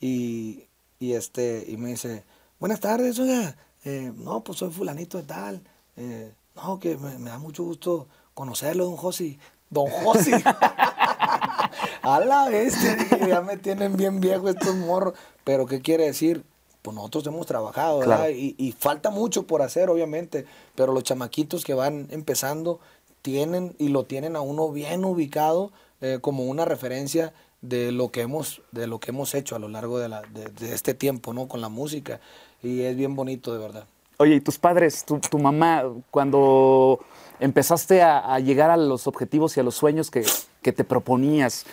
Y, 0.00 0.64
y 1.00 1.14
este, 1.14 1.64
y 1.66 1.78
me 1.78 1.88
dice, 1.90 2.22
buenas 2.60 2.80
tardes, 2.80 3.18
oiga, 3.18 3.56
eh, 3.86 4.12
no, 4.16 4.42
pues 4.42 4.58
soy 4.58 4.70
fulanito 4.72 5.16
de 5.16 5.24
tal, 5.24 5.62
eh, 5.96 6.34
no, 6.56 6.80
que 6.80 6.96
me, 6.96 7.18
me 7.18 7.30
da 7.30 7.38
mucho 7.38 7.62
gusto 7.62 8.08
conocerlo, 8.34 8.84
don 8.86 8.96
Josi. 8.96 9.38
Don 9.70 9.88
Josi. 9.88 10.32
A 12.02 12.20
la 12.20 12.48
bestia, 12.48 12.96
ya 13.26 13.40
me 13.40 13.56
tienen 13.56 13.96
bien 13.96 14.20
viejo 14.20 14.48
estos 14.48 14.74
morros. 14.74 15.14
Pero, 15.44 15.66
¿qué 15.66 15.80
quiere 15.82 16.06
decir? 16.06 16.44
Pues 16.82 16.94
nosotros 16.96 17.26
hemos 17.28 17.46
trabajado, 17.46 18.00
¿verdad? 18.00 18.16
Claro. 18.16 18.32
Y, 18.32 18.56
y 18.58 18.72
falta 18.72 19.10
mucho 19.10 19.46
por 19.46 19.62
hacer, 19.62 19.88
obviamente. 19.88 20.46
Pero 20.74 20.92
los 20.92 21.04
chamaquitos 21.04 21.64
que 21.64 21.74
van 21.74 22.08
empezando 22.10 22.80
tienen 23.22 23.74
y 23.78 23.88
lo 23.88 24.04
tienen 24.04 24.34
a 24.34 24.40
uno 24.40 24.70
bien 24.70 25.04
ubicado 25.04 25.72
eh, 26.00 26.18
como 26.20 26.44
una 26.44 26.64
referencia 26.64 27.34
de 27.60 27.90
lo 27.90 28.10
que 28.10 28.20
hemos 28.20 28.62
de 28.70 28.86
lo 28.86 29.00
que 29.00 29.10
hemos 29.10 29.34
hecho 29.34 29.56
a 29.56 29.58
lo 29.58 29.68
largo 29.68 29.98
de, 29.98 30.08
la, 30.08 30.22
de, 30.22 30.44
de 30.46 30.74
este 30.74 30.94
tiempo, 30.94 31.32
¿no? 31.32 31.48
Con 31.48 31.60
la 31.60 31.68
música. 31.68 32.20
Y 32.62 32.82
es 32.82 32.96
bien 32.96 33.14
bonito, 33.16 33.52
de 33.52 33.58
verdad. 33.58 33.84
Oye, 34.18 34.36
¿y 34.36 34.40
tus 34.40 34.58
padres, 34.58 35.04
tu, 35.04 35.18
tu 35.20 35.38
mamá, 35.38 35.84
cuando 36.10 37.00
empezaste 37.38 38.02
a, 38.02 38.34
a 38.34 38.40
llegar 38.40 38.70
a 38.70 38.76
los 38.76 39.06
objetivos 39.06 39.56
y 39.56 39.60
a 39.60 39.62
los 39.62 39.74
sueños 39.74 40.10
que, 40.10 40.24
que 40.62 40.72
te 40.72 40.84
proponías, 40.84 41.66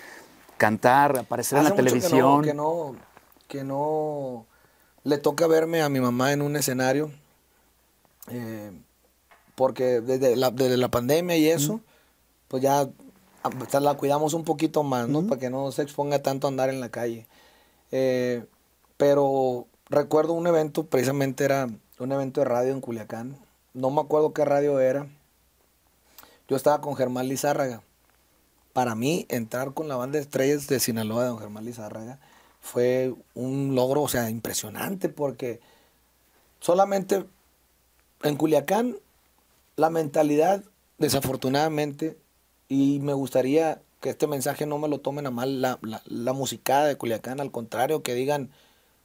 cantar, 0.57 1.17
aparecer 1.17 1.57
en 1.59 1.63
la 1.63 1.69
Hace 1.71 1.81
mucho 1.81 1.93
que 1.93 1.93
no- 1.93 1.99
televisión? 2.01 2.41
Que 2.43 2.53
no, 2.53 2.95
que 3.47 3.63
no, 3.63 4.45
le 5.05 5.17
toca 5.19 5.47
verme 5.47 5.81
a 5.81 5.89
mi 5.89 5.99
mamá 6.01 6.33
en 6.33 6.41
un 6.41 6.55
escenario, 6.57 7.11
eh, 8.29 8.71
porque 9.55 10.01
desde 10.01 10.35
la, 10.35 10.51
desde 10.51 10.77
la 10.77 10.89
pandemia 10.89 11.37
y 11.37 11.47
eso, 11.47 11.79
pues 12.47 12.61
ya 12.63 12.87
la 13.79 13.93
cuidamos 13.95 14.33
un 14.33 14.43
poquito 14.43 14.83
más, 14.83 15.07
¿no? 15.07 15.27
Para 15.27 15.39
que 15.39 15.49
no 15.49 15.71
se 15.71 15.81
exponga 15.81 16.21
tanto 16.21 16.47
a 16.47 16.49
andar 16.49 16.69
en 16.69 16.79
la 16.79 16.89
calle. 16.89 17.27
Eh, 17.91 18.45
pero 18.97 19.67
recuerdo 19.93 20.33
un 20.33 20.47
evento, 20.47 20.85
precisamente 20.85 21.45
era 21.45 21.69
un 21.99 22.11
evento 22.11 22.41
de 22.41 22.45
radio 22.45 22.73
en 22.73 22.81
Culiacán, 22.81 23.37
no 23.73 23.89
me 23.89 24.01
acuerdo 24.01 24.33
qué 24.33 24.45
radio 24.45 24.79
era. 24.79 25.07
Yo 26.47 26.55
estaba 26.55 26.81
con 26.81 26.95
Germán 26.95 27.27
Lizárraga 27.27 27.81
para 28.73 28.95
mí 28.95 29.25
entrar 29.29 29.73
con 29.73 29.87
la 29.87 29.95
banda 29.95 30.17
de 30.17 30.23
estrellas 30.23 30.67
de 30.67 30.79
Sinaloa 30.79 31.23
de 31.23 31.29
don 31.29 31.39
Germán 31.39 31.65
Lizárraga 31.65 32.19
fue 32.59 33.13
un 33.35 33.75
logro, 33.75 34.01
o 34.01 34.07
sea, 34.07 34.29
impresionante 34.29 35.09
porque 35.09 35.59
solamente 36.59 37.25
en 38.23 38.35
Culiacán 38.35 38.97
la 39.75 39.89
mentalidad, 39.89 40.63
desafortunadamente, 40.97 42.17
y 42.69 42.99
me 42.99 43.13
gustaría 43.13 43.81
que 44.01 44.11
este 44.11 44.27
mensaje 44.27 44.65
no 44.65 44.77
me 44.77 44.87
lo 44.87 44.99
tomen 44.99 45.27
a 45.27 45.31
mal 45.31 45.61
la, 45.61 45.79
la, 46.05 46.33
musicada 46.33 46.85
de 46.87 46.95
Culiacán, 46.95 47.39
al 47.39 47.51
contrario, 47.51 48.01
que 48.01 48.13
digan 48.13 48.49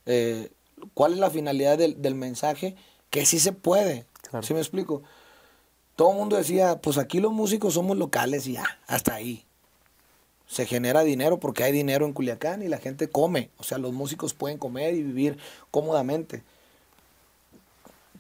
eh, 0.07 0.51
cuál 0.95 1.13
es 1.15 1.19
la 1.19 1.31
finalidad 1.31 1.79
del, 1.79 2.01
del 2.03 2.15
mensaje, 2.15 2.77
que 3.11 3.25
sí 3.27 3.39
se 3.39 3.53
puede, 3.53 4.07
Claro. 4.31 4.47
¿sí 4.47 4.53
me 4.55 4.61
explico? 4.61 5.03
Todo 5.97 6.11
el 6.13 6.17
mundo 6.19 6.37
decía, 6.37 6.81
pues 6.81 6.99
aquí 6.99 7.19
los 7.21 7.33
músicos 7.33 7.75
somos 7.75 7.97
locales 7.97 8.47
y 8.47 8.53
ya, 8.53 8.79
hasta 8.87 9.15
ahí. 9.15 9.45
Se 10.47 10.65
genera 10.65 11.03
dinero 11.03 11.41
porque 11.41 11.65
hay 11.65 11.73
dinero 11.73 12.07
en 12.07 12.13
Culiacán 12.13 12.63
y 12.63 12.69
la 12.69 12.79
gente 12.79 13.09
come. 13.11 13.51
O 13.59 13.65
sea, 13.65 13.79
los 13.79 13.93
músicos 13.93 14.33
pueden 14.33 14.59
comer 14.59 14.95
y 14.95 15.03
vivir 15.03 15.39
cómodamente. 15.71 16.43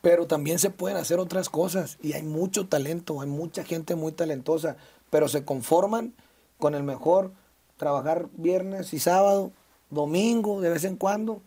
Pero 0.03 0.27
también 0.27 0.59
se 0.59 0.71
pueden 0.71 0.97
hacer 0.97 1.19
otras 1.19 1.49
cosas 1.49 1.99
y 2.03 2.13
hay 2.13 2.23
mucho 2.23 2.67
talento, 2.69 3.21
hay 3.21 3.29
mucha 3.29 3.65
gente 3.65 3.95
muy 3.97 4.13
talentosa, 4.13 4.77
pero 5.11 5.29
se 5.29 5.45
conforman 5.45 6.15
con 6.59 6.75
el 6.75 6.83
mejor 6.83 7.33
trabajar 7.77 8.29
viernes 8.35 8.93
y 8.93 8.99
sábado, 8.99 9.53
domingo, 9.91 10.61
de 10.61 10.71
vez 10.71 10.85
en 10.85 10.97
cuando, 10.97 11.43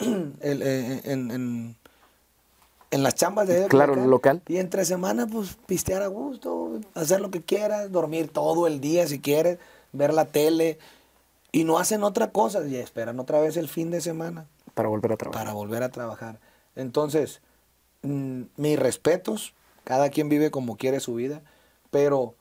el- 0.40 0.62
eh, 0.62 1.00
en, 1.04 1.30
en- 1.30 1.76
en 2.90 3.02
las 3.02 3.14
chambas 3.14 3.48
de 3.48 3.66
Claro, 3.68 3.92
Culiacán. 3.94 4.10
local. 4.10 4.42
Y 4.48 4.58
entre 4.58 4.84
semana, 4.84 5.26
pues 5.26 5.56
pistear 5.66 6.02
a 6.02 6.08
gusto, 6.08 6.78
hacer 6.94 7.20
lo 7.20 7.30
que 7.30 7.40
quieras, 7.42 7.90
dormir 7.90 8.28
todo 8.28 8.66
el 8.66 8.80
día 8.80 9.06
si 9.06 9.18
quieres, 9.18 9.58
ver 9.92 10.12
la 10.12 10.26
tele. 10.26 10.78
Y 11.52 11.64
no 11.64 11.78
hacen 11.78 12.02
otra 12.02 12.30
cosa 12.32 12.66
y 12.66 12.76
esperan 12.76 13.18
otra 13.20 13.40
vez 13.40 13.56
el 13.56 13.68
fin 13.68 13.90
de 13.90 14.00
semana 14.00 14.46
Para 14.74 14.88
volver 14.88 15.12
a 15.12 15.16
trabajar. 15.16 15.42
para 15.44 15.54
volver 15.54 15.82
a 15.82 15.90
trabajar. 15.90 16.38
Entonces, 16.76 17.40
mm, 18.02 18.42
mis 18.56 18.78
respetos, 18.78 19.52
cada 19.84 20.08
quien 20.10 20.28
vive 20.28 20.50
como 20.50 20.76
quiere 20.76 21.00
su 21.00 21.14
vida, 21.14 21.40
pero 21.90 22.34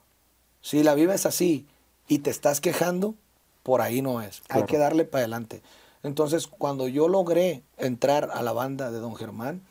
si 0.62 0.84
la 0.84 0.96
vives 0.96 1.26
así 1.26 1.66
y 2.08 2.20
te 2.20 2.30
estás 2.30 2.62
quejando, 2.62 3.16
por 3.64 3.82
ahí 3.82 4.02
no 4.02 4.22
es. 4.22 4.42
Hay 4.50 4.64
que 4.64 4.78
darle 4.78 5.06
para 5.06 5.22
adelante. 5.24 5.62
Entonces, 6.04 6.48
cuando 6.48 6.88
yo 6.88 7.08
logré 7.08 7.64
entrar 7.78 8.30
a 8.34 8.42
la 8.42 8.54
banda 8.54 8.92
de 8.92 9.00
Don 9.00 9.16
Germán, 9.16 9.62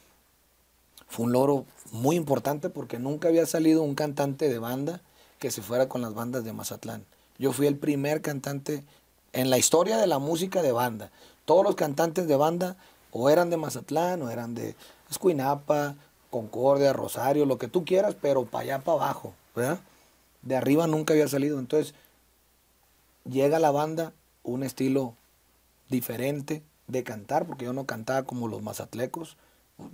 fue 1.08 1.26
un 1.26 1.32
logro 1.32 1.66
muy 1.90 2.16
importante 2.16 2.70
porque 2.70 2.98
nunca 2.98 3.28
había 3.28 3.46
salido 3.46 3.82
un 3.82 3.94
cantante 3.96 4.48
de 4.48 4.58
banda 4.58 5.00
que 5.40 5.50
se 5.50 5.62
fuera 5.62 5.88
con 5.88 6.02
las 6.02 6.14
bandas 6.14 6.44
de 6.44 6.52
Mazatlán. 6.52 7.04
Yo 7.38 7.52
fui 7.52 7.66
el 7.66 7.76
primer 7.76 8.22
cantante 8.22 8.84
en 9.32 9.50
la 9.50 9.58
historia 9.58 9.98
de 9.98 10.06
la 10.06 10.18
música 10.18 10.62
de 10.62 10.72
banda. 10.72 11.10
Todos 11.46 11.64
los 11.64 11.74
cantantes 11.74 12.28
de 12.28 12.36
banda 12.36 12.76
o 13.10 13.28
eran 13.28 13.50
de 13.50 13.56
Mazatlán 13.56 14.22
o 14.22 14.30
eran 14.30 14.54
de 14.54 14.76
Escuinapa, 15.10 15.96
Concordia, 16.30 16.92
Rosario, 16.92 17.44
lo 17.44 17.58
que 17.58 17.66
tú 17.66 17.84
quieras, 17.84 18.14
pero 18.20 18.44
para 18.44 18.62
allá 18.62 18.78
para 18.78 18.98
abajo, 19.02 19.34
¿verdad? 19.56 19.80
De 20.42 20.56
arriba 20.56 20.86
nunca 20.86 21.12
había 21.12 21.26
salido. 21.26 21.58
Entonces, 21.58 21.94
llega 23.24 23.58
la 23.58 23.72
banda, 23.72 24.12
un 24.44 24.62
estilo 24.62 25.14
diferente 25.90 26.62
de 26.88 27.05
cantar, 27.05 27.46
porque 27.46 27.64
yo 27.66 27.72
no 27.72 27.87
cantaba 27.87 28.24
como 28.24 28.48
los 28.48 28.62
mazatlecos, 28.62 29.37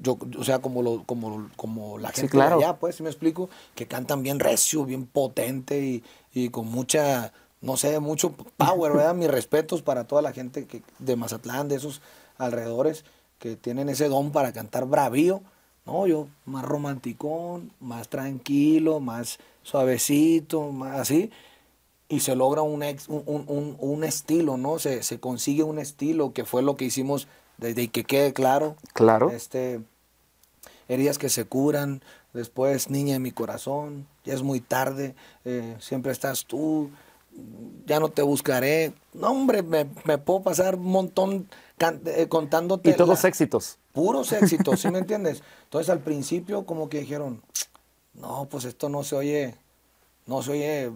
yo, 0.00 0.18
o 0.38 0.44
sea, 0.44 0.60
como, 0.60 0.82
lo, 0.82 1.04
como, 1.04 1.48
como 1.56 1.98
la 1.98 2.10
Sí, 2.12 2.28
gente 2.28 2.28
claro. 2.28 2.56
de 2.58 2.64
allá, 2.64 2.78
pues, 2.78 2.96
si 2.96 3.02
me 3.02 3.08
explico, 3.10 3.48
que 3.74 3.86
cantan 3.86 4.22
bien 4.22 4.40
recio, 4.40 4.84
bien 4.84 5.06
potente 5.06 5.80
y, 5.80 6.02
y 6.34 6.48
con 6.50 6.66
mucha, 6.66 7.32
no 7.60 7.76
sé, 7.76 8.00
mucho 8.00 8.32
power, 8.56 8.92
¿verdad? 8.92 9.14
Mis 9.14 9.30
respetos 9.30 9.82
para 9.82 10.04
toda 10.04 10.22
la 10.22 10.32
gente 10.32 10.66
que, 10.66 10.82
de 10.98 11.16
Mazatlán, 11.16 11.68
de 11.68 11.76
esos 11.76 12.02
alrededores, 12.38 13.04
que 13.38 13.56
tienen 13.56 13.88
ese 13.88 14.08
don 14.08 14.32
para 14.32 14.52
cantar 14.52 14.86
bravío, 14.86 15.42
No, 15.84 16.06
yo 16.08 16.26
más 16.46 16.64
romanticón, 16.64 17.70
más 17.80 18.08
tranquilo, 18.08 18.98
más 18.98 19.38
suavecito, 19.62 20.72
más 20.72 20.98
así. 21.00 21.30
Y 22.08 22.20
se 22.20 22.36
logra 22.36 22.62
un, 22.62 22.82
ex- 22.82 23.08
un, 23.08 23.22
un- 23.26 23.76
un- 23.80 24.04
estilo, 24.04 24.56
¿no? 24.56 24.78
Se, 24.78 25.02
se 25.02 25.18
consigue 25.18 25.62
un 25.64 25.78
estilo 25.80 26.32
que 26.32 26.44
fue 26.44 26.62
lo 26.62 26.76
que 26.76 26.84
hicimos 26.84 27.26
desde 27.58 27.88
que 27.88 28.04
quede 28.04 28.32
claro. 28.32 28.76
Claro. 28.94 29.30
Este, 29.30 29.80
heridas 30.88 31.18
que 31.18 31.28
se 31.28 31.44
curan, 31.46 32.02
después 32.32 32.90
niña 32.90 33.14
de 33.14 33.18
mi 33.18 33.32
corazón, 33.32 34.06
ya 34.24 34.34
es 34.34 34.42
muy 34.42 34.60
tarde, 34.60 35.14
eh, 35.44 35.76
siempre 35.80 36.12
estás 36.12 36.44
tú, 36.46 36.90
ya 37.86 37.98
no 37.98 38.08
te 38.10 38.22
buscaré. 38.22 38.92
No, 39.12 39.30
hombre, 39.30 39.62
me, 39.62 39.86
me 40.04 40.18
puedo 40.18 40.42
pasar 40.42 40.76
un 40.76 40.86
montón 40.86 41.48
can- 41.76 42.00
eh, 42.06 42.28
contándote. 42.28 42.90
Y 42.90 42.94
todos 42.94 43.22
la- 43.24 43.28
éxitos. 43.28 43.78
puros 43.92 44.30
éxitos, 44.32 44.80
¿sí 44.80 44.90
me 44.90 44.98
entiendes? 45.00 45.42
Entonces 45.64 45.90
al 45.90 46.00
principio 46.00 46.66
como 46.66 46.88
que 46.88 47.00
dijeron, 47.00 47.42
no, 48.14 48.46
pues 48.48 48.64
esto 48.64 48.88
no 48.88 49.02
se 49.02 49.16
oye, 49.16 49.54
no 50.26 50.42
se 50.42 50.52
oye 50.52 50.92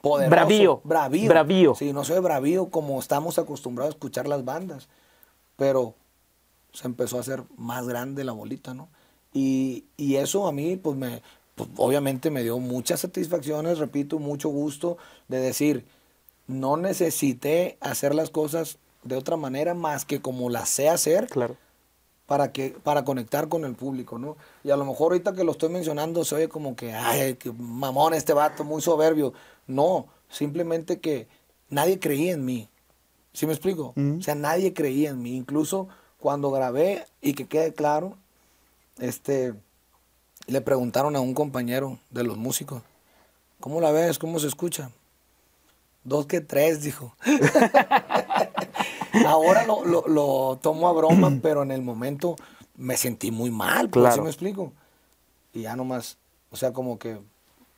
poderoso. 0.00 0.30
Bravío, 0.30 0.80
Bravío. 0.84 1.28
bravío. 1.28 1.74
Sí, 1.74 1.92
no 1.92 2.04
se 2.04 2.12
oye 2.12 2.20
bravío 2.20 2.70
como 2.70 2.98
estamos 3.00 3.38
acostumbrados 3.38 3.94
a 3.94 3.96
escuchar 3.96 4.26
las 4.28 4.44
bandas. 4.44 4.88
Pero 5.56 5.94
se 6.72 6.86
empezó 6.86 7.16
a 7.16 7.20
hacer 7.20 7.42
más 7.56 7.86
grande 7.88 8.24
la 8.24 8.32
bolita, 8.32 8.74
¿no? 8.74 8.88
Y, 9.32 9.84
y 9.96 10.16
eso 10.16 10.46
a 10.46 10.52
mí, 10.52 10.76
pues 10.76 10.96
me, 10.96 11.22
pues, 11.54 11.68
obviamente 11.76 12.30
me 12.30 12.42
dio 12.42 12.58
muchas 12.58 13.00
satisfacciones, 13.00 13.78
repito, 13.78 14.18
mucho 14.18 14.48
gusto 14.48 14.96
de 15.28 15.40
decir, 15.40 15.86
no 16.46 16.76
necesité 16.76 17.76
hacer 17.80 18.14
las 18.14 18.30
cosas 18.30 18.78
de 19.02 19.16
otra 19.16 19.36
manera 19.36 19.74
más 19.74 20.04
que 20.04 20.20
como 20.20 20.50
las 20.50 20.68
sé 20.68 20.88
hacer 20.88 21.26
Claro. 21.28 21.56
para 22.26 22.52
que 22.52 22.76
para 22.82 23.04
conectar 23.04 23.48
con 23.48 23.64
el 23.64 23.74
público, 23.74 24.18
¿no? 24.18 24.36
Y 24.64 24.70
a 24.70 24.76
lo 24.76 24.84
mejor 24.84 25.12
ahorita 25.12 25.34
que 25.34 25.44
lo 25.44 25.52
estoy 25.52 25.68
mencionando 25.70 26.24
se 26.24 26.34
oye 26.36 26.48
como 26.48 26.74
que, 26.76 26.92
ay, 26.94 27.34
qué 27.34 27.52
mamón 27.52 28.14
este 28.14 28.32
vato, 28.32 28.64
muy 28.64 28.80
soberbio. 28.82 29.32
No, 29.68 30.08
simplemente 30.28 30.98
que 30.98 31.28
nadie 31.70 32.00
creía 32.00 32.32
en 32.32 32.44
mí. 32.44 32.68
¿Sí 33.32 33.46
me 33.46 33.52
explico? 33.52 33.94
O 33.96 34.20
sea, 34.22 34.34
nadie 34.34 34.74
creía 34.74 35.10
en 35.10 35.22
mí. 35.22 35.36
Incluso 35.36 35.86
cuando 36.18 36.50
grabé, 36.50 37.06
y 37.22 37.34
que 37.34 37.46
quede 37.46 37.72
claro, 37.72 38.16
este, 38.98 39.54
le 40.48 40.60
preguntaron 40.60 41.14
a 41.14 41.20
un 41.20 41.34
compañero 41.34 42.00
de 42.10 42.24
los 42.24 42.36
músicos, 42.36 42.82
¿cómo 43.60 43.80
la 43.80 43.92
ves? 43.92 44.18
¿Cómo 44.18 44.40
se 44.40 44.48
escucha? 44.48 44.90
Dos 46.02 46.26
que 46.26 46.40
tres, 46.40 46.82
dijo. 46.82 47.14
Ahora 49.26 49.66
lo, 49.66 49.84
lo, 49.84 50.06
lo 50.08 50.58
tomo 50.60 50.88
a 50.88 50.92
broma, 50.92 51.38
pero 51.42 51.62
en 51.62 51.70
el 51.70 51.82
momento 51.82 52.36
me 52.76 52.96
sentí 52.96 53.30
muy 53.30 53.50
mal, 53.50 53.88
pues, 53.90 54.04
¿sí 54.04 54.08
Claro. 54.08 54.22
me 54.24 54.30
explico? 54.30 54.72
Y 55.52 55.62
ya 55.62 55.76
nomás, 55.76 56.18
o 56.50 56.56
sea, 56.56 56.72
como 56.72 56.98
que, 56.98 57.18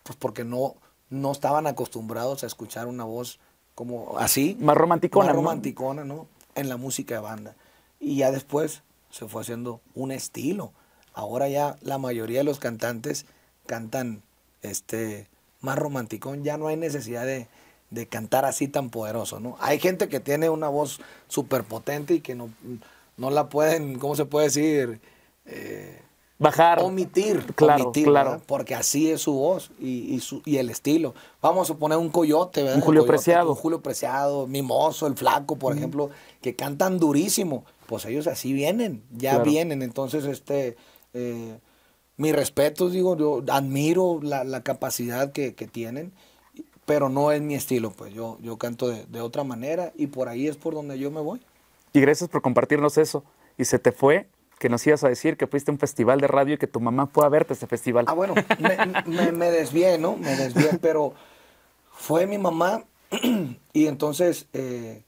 pues 0.02 0.16
porque 0.16 0.44
no, 0.44 0.74
no 1.10 1.32
estaban 1.32 1.66
acostumbrados 1.66 2.42
a 2.42 2.46
escuchar 2.46 2.86
una 2.86 3.04
voz 3.04 3.38
como 3.74 4.18
así. 4.18 4.56
Más 4.60 4.76
romanticona, 4.76 5.26
Más 5.26 5.34
¿no? 5.34 5.42
romanticona, 5.42 6.04
¿no? 6.04 6.26
En 6.54 6.68
la 6.68 6.76
música 6.76 7.14
de 7.14 7.20
banda. 7.20 7.56
Y 7.98 8.16
ya 8.16 8.30
después 8.30 8.82
se 9.10 9.26
fue 9.26 9.42
haciendo 9.42 9.80
un 9.94 10.12
estilo. 10.12 10.72
Ahora 11.12 11.48
ya 11.48 11.76
la 11.82 11.98
mayoría 11.98 12.38
de 12.38 12.44
los 12.44 12.58
cantantes 12.58 13.26
cantan 13.66 14.22
este 14.62 15.28
más 15.60 15.78
romanticón, 15.78 16.42
ya 16.42 16.56
no 16.56 16.68
hay 16.68 16.76
necesidad 16.76 17.26
de, 17.26 17.46
de 17.90 18.06
cantar 18.06 18.44
así 18.46 18.66
tan 18.68 18.88
poderoso, 18.90 19.40
¿no? 19.40 19.56
Hay 19.60 19.78
gente 19.78 20.08
que 20.08 20.20
tiene 20.20 20.48
una 20.48 20.68
voz 20.68 21.00
súper 21.28 21.64
potente 21.64 22.14
y 22.14 22.20
que 22.20 22.34
no, 22.34 22.50
no 23.16 23.30
la 23.30 23.48
pueden, 23.48 23.98
¿cómo 23.98 24.16
se 24.16 24.24
puede 24.24 24.46
decir? 24.46 25.00
Eh, 25.44 26.00
Bajar. 26.40 26.80
omitir, 26.82 27.44
Claro, 27.54 27.84
omitir, 27.84 28.04
claro. 28.06 28.30
¿verdad? 28.32 28.44
porque 28.46 28.74
así 28.74 29.10
es 29.10 29.20
su 29.20 29.34
voz 29.34 29.70
y, 29.78 30.12
y 30.14 30.20
su, 30.20 30.42
y 30.44 30.56
el 30.56 30.70
estilo. 30.70 31.14
Vamos 31.40 31.70
a 31.70 31.74
poner 31.74 31.98
un 31.98 32.08
coyote, 32.08 32.62
¿verdad? 32.62 32.76
Un 32.78 32.82
Julio 32.82 33.02
Coyote, 33.02 33.12
Preciado. 33.16 33.50
Un 33.50 33.56
Julio 33.56 33.80
Preciado, 33.80 34.46
Mimoso, 34.48 35.06
El 35.06 35.16
Flaco, 35.16 35.56
por 35.56 35.76
ejemplo, 35.76 36.10
que 36.40 36.56
cantan 36.56 36.98
durísimo. 36.98 37.64
Pues 37.86 38.04
ellos 38.06 38.26
así 38.26 38.52
vienen, 38.52 39.02
ya 39.12 39.32
Claro. 39.36 39.44
vienen. 39.50 39.82
Entonces, 39.82 40.24
este, 40.24 40.76
eh, 41.14 41.58
mi 42.16 42.32
respeto, 42.32 42.88
digo, 42.88 43.16
yo 43.16 43.42
admiro 43.52 44.18
la, 44.22 44.42
la 44.44 44.62
capacidad 44.62 45.32
que, 45.32 45.54
que 45.54 45.66
tienen, 45.66 46.12
pero 46.86 47.08
no 47.08 47.32
es 47.32 47.40
mi 47.42 47.54
estilo, 47.54 47.90
pues 47.92 48.12
yo, 48.14 48.38
yo 48.42 48.56
canto 48.58 48.88
de, 48.88 49.04
de 49.06 49.20
otra 49.20 49.44
manera 49.44 49.92
y 49.96 50.06
por 50.08 50.28
ahí 50.28 50.48
es 50.48 50.56
por 50.56 50.74
donde 50.74 50.98
yo 50.98 51.10
me 51.10 51.20
voy. 51.20 51.40
Y 51.92 52.00
gracias 52.00 52.28
por 52.30 52.42
compartirnos 52.42 52.96
eso. 52.98 53.24
Y 53.58 53.64
se 53.64 53.78
te 53.78 53.92
fue 53.92 54.26
que 54.60 54.68
nos 54.68 54.86
ibas 54.86 55.02
a 55.04 55.08
decir 55.08 55.38
que 55.38 55.46
fuiste 55.46 55.70
a 55.70 55.72
un 55.72 55.78
festival 55.78 56.20
de 56.20 56.28
radio 56.28 56.54
y 56.54 56.58
que 56.58 56.66
tu 56.66 56.80
mamá 56.80 57.06
fue 57.06 57.24
a 57.24 57.30
verte 57.30 57.54
a 57.54 57.56
ese 57.56 57.66
festival. 57.66 58.04
Ah, 58.08 58.12
bueno, 58.12 58.34
me, 58.58 58.76
me, 59.06 59.32
me 59.32 59.50
desvié, 59.50 59.96
¿no? 59.96 60.18
Me 60.18 60.36
desvié, 60.36 60.78
pero 60.82 61.14
fue 61.90 62.26
mi 62.26 62.36
mamá 62.36 62.84
y 63.72 63.86
entonces 63.86 64.48
eh, 64.52 65.02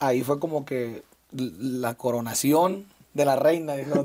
ahí 0.00 0.24
fue 0.24 0.40
como 0.40 0.64
que 0.64 1.04
la 1.30 1.94
coronación 1.94 2.86
de 3.12 3.24
la 3.24 3.36
reina, 3.36 3.76
dijeron, 3.76 4.04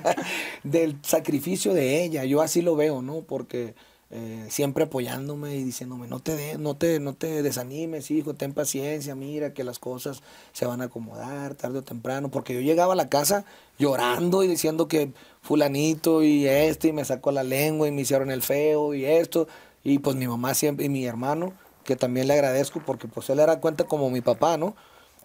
del 0.62 0.98
sacrificio 1.02 1.72
de 1.72 2.04
ella. 2.04 2.24
Yo 2.24 2.42
así 2.42 2.60
lo 2.60 2.76
veo, 2.76 3.00
¿no? 3.00 3.22
Porque 3.22 3.74
eh, 4.16 4.46
siempre 4.48 4.84
apoyándome 4.84 5.56
y 5.56 5.64
diciéndome, 5.64 6.06
no 6.06 6.20
te, 6.20 6.36
de- 6.36 6.58
no, 6.58 6.76
te, 6.76 7.00
no 7.00 7.14
te 7.14 7.42
desanimes, 7.42 8.10
hijo, 8.12 8.34
ten 8.34 8.52
paciencia, 8.54 9.14
mira 9.16 9.52
que 9.54 9.64
las 9.64 9.80
cosas 9.80 10.22
se 10.52 10.66
van 10.66 10.80
a 10.82 10.84
acomodar 10.84 11.54
tarde 11.56 11.80
o 11.80 11.82
temprano. 11.82 12.30
Porque 12.30 12.54
yo 12.54 12.60
llegaba 12.60 12.92
a 12.94 12.96
la 12.96 13.08
casa 13.08 13.44
llorando 13.78 14.44
y 14.44 14.48
diciendo 14.48 14.86
que 14.88 15.12
fulanito 15.42 16.22
y 16.22 16.46
este, 16.46 16.88
y 16.88 16.92
me 16.92 17.04
sacó 17.04 17.32
la 17.32 17.42
lengua 17.42 17.88
y 17.88 17.92
me 17.92 18.02
hicieron 18.02 18.30
el 18.30 18.42
feo 18.42 18.94
y 18.94 19.04
esto. 19.04 19.48
Y 19.82 19.98
pues 19.98 20.16
mi 20.16 20.28
mamá 20.28 20.54
siempre, 20.54 20.86
y 20.86 20.88
mi 20.88 21.04
hermano, 21.06 21.52
que 21.84 21.96
también 21.96 22.28
le 22.28 22.34
agradezco 22.34 22.80
porque 22.86 23.08
pues 23.08 23.28
él 23.30 23.40
era 23.40 23.60
cuenta 23.60 23.84
como 23.84 24.10
mi 24.10 24.20
papá, 24.20 24.56
¿no? 24.56 24.76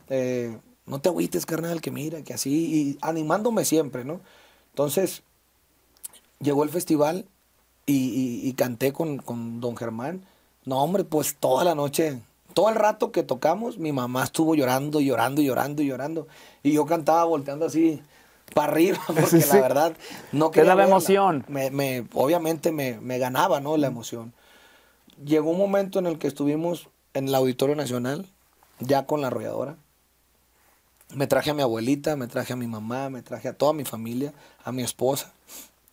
Eh, 0.10 0.58
no 0.86 1.00
te 1.02 1.10
agüites, 1.10 1.46
carnal, 1.46 1.82
que 1.82 1.92
mira, 1.92 2.24
que 2.24 2.34
así, 2.34 2.52
y 2.94 2.98
animándome 3.02 3.66
siempre, 3.66 4.06
¿no? 4.06 4.22
Entonces, 4.72 5.24
llegó 6.40 6.64
el 6.64 6.70
festival 6.70 7.26
y, 7.92 7.94
y- 8.44 8.48
y 8.50 8.54
canté 8.54 8.94
con, 8.94 9.18
con 9.18 9.60
don 9.62 9.76
Germán. 9.78 10.22
No, 10.66 10.82
hombre, 10.84 11.04
pues 11.04 11.36
toda 11.40 11.64
la 11.64 11.74
noche, 11.76 12.20
todo 12.54 12.70
el 12.70 12.76
rato 12.76 13.12
que 13.12 13.24
tocamos, 13.24 13.78
mi 13.78 13.92
mamá 13.92 14.24
estuvo 14.24 14.56
llorando, 14.56 15.00
llorando, 15.02 15.42
llorando, 15.42 15.82
llorando. 15.82 16.28
Y 16.64 16.74
yo 16.74 16.86
cantaba 16.86 17.24
volteando 17.24 17.66
así 17.66 18.02
para 18.54 18.72
arriba, 18.72 19.00
porque 19.08 19.26
Sí, 19.26 19.42
sí. 19.42 19.50
la 19.50 19.62
verdad 19.62 19.94
no 20.32 20.52
quería 20.52 20.76
verla. 20.76 20.92
emoción. 20.92 21.46
Me, 21.48 21.72
me- 21.72 22.06
obviamente 22.14 22.72
me, 22.72 23.00
me 23.00 23.18
ganaba, 23.18 23.60
¿no? 23.60 23.78
La 23.78 23.88
emoción. 23.88 24.34
Llegó 25.26 25.52
un 25.52 25.58
momento 25.58 26.00
en 26.00 26.06
el 26.08 26.18
que 26.20 26.28
estuvimos 26.28 26.88
en 27.14 27.28
el 27.28 27.36
Auditorio 27.36 27.76
Nacional, 27.76 28.26
ya 28.80 29.06
con 29.06 29.22
la 29.22 29.28
arrolladora. 29.28 29.76
Me 31.16 31.26
traje 31.28 31.50
a 31.50 31.54
mi 31.56 31.62
abuelita, 31.64 32.16
me 32.16 32.28
traje 32.28 32.54
a 32.54 32.56
mi 32.56 32.68
mamá, 32.68 33.10
me 33.10 33.22
traje 33.24 33.48
a 33.48 33.54
toda 33.54 33.74
mi 33.74 33.84
familia, 33.84 34.32
a 34.64 34.72
mi 34.72 34.84
esposa. 34.84 35.34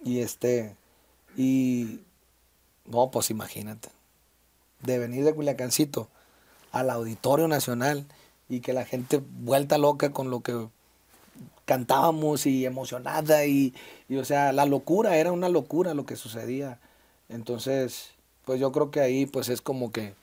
Y 0.04 0.20
este, 0.20 0.76
y 1.36 2.00
no, 2.86 3.10
pues 3.10 3.30
imagínate, 3.30 3.88
de 4.82 4.98
venir 4.98 5.24
de 5.24 5.34
Culiacancito 5.34 6.08
al 6.72 6.90
Auditorio 6.90 7.48
Nacional 7.48 8.06
y 8.48 8.60
que 8.60 8.72
la 8.72 8.84
gente 8.84 9.20
vuelta 9.40 9.78
loca 9.78 10.12
con 10.12 10.30
lo 10.30 10.40
que 10.40 10.68
cantábamos 11.64 12.46
y 12.46 12.64
emocionada 12.64 13.44
y, 13.44 13.74
y, 14.08 14.16
o 14.16 14.24
sea, 14.24 14.52
la 14.52 14.66
locura, 14.66 15.16
era 15.16 15.32
una 15.32 15.48
locura 15.48 15.94
lo 15.94 16.06
que 16.06 16.16
sucedía. 16.16 16.78
Entonces, 17.28 18.10
pues 18.44 18.60
yo 18.60 18.70
creo 18.72 18.90
que 18.90 19.00
ahí 19.00 19.26
pues 19.26 19.48
es 19.48 19.60
como 19.60 19.90
que 19.90 20.14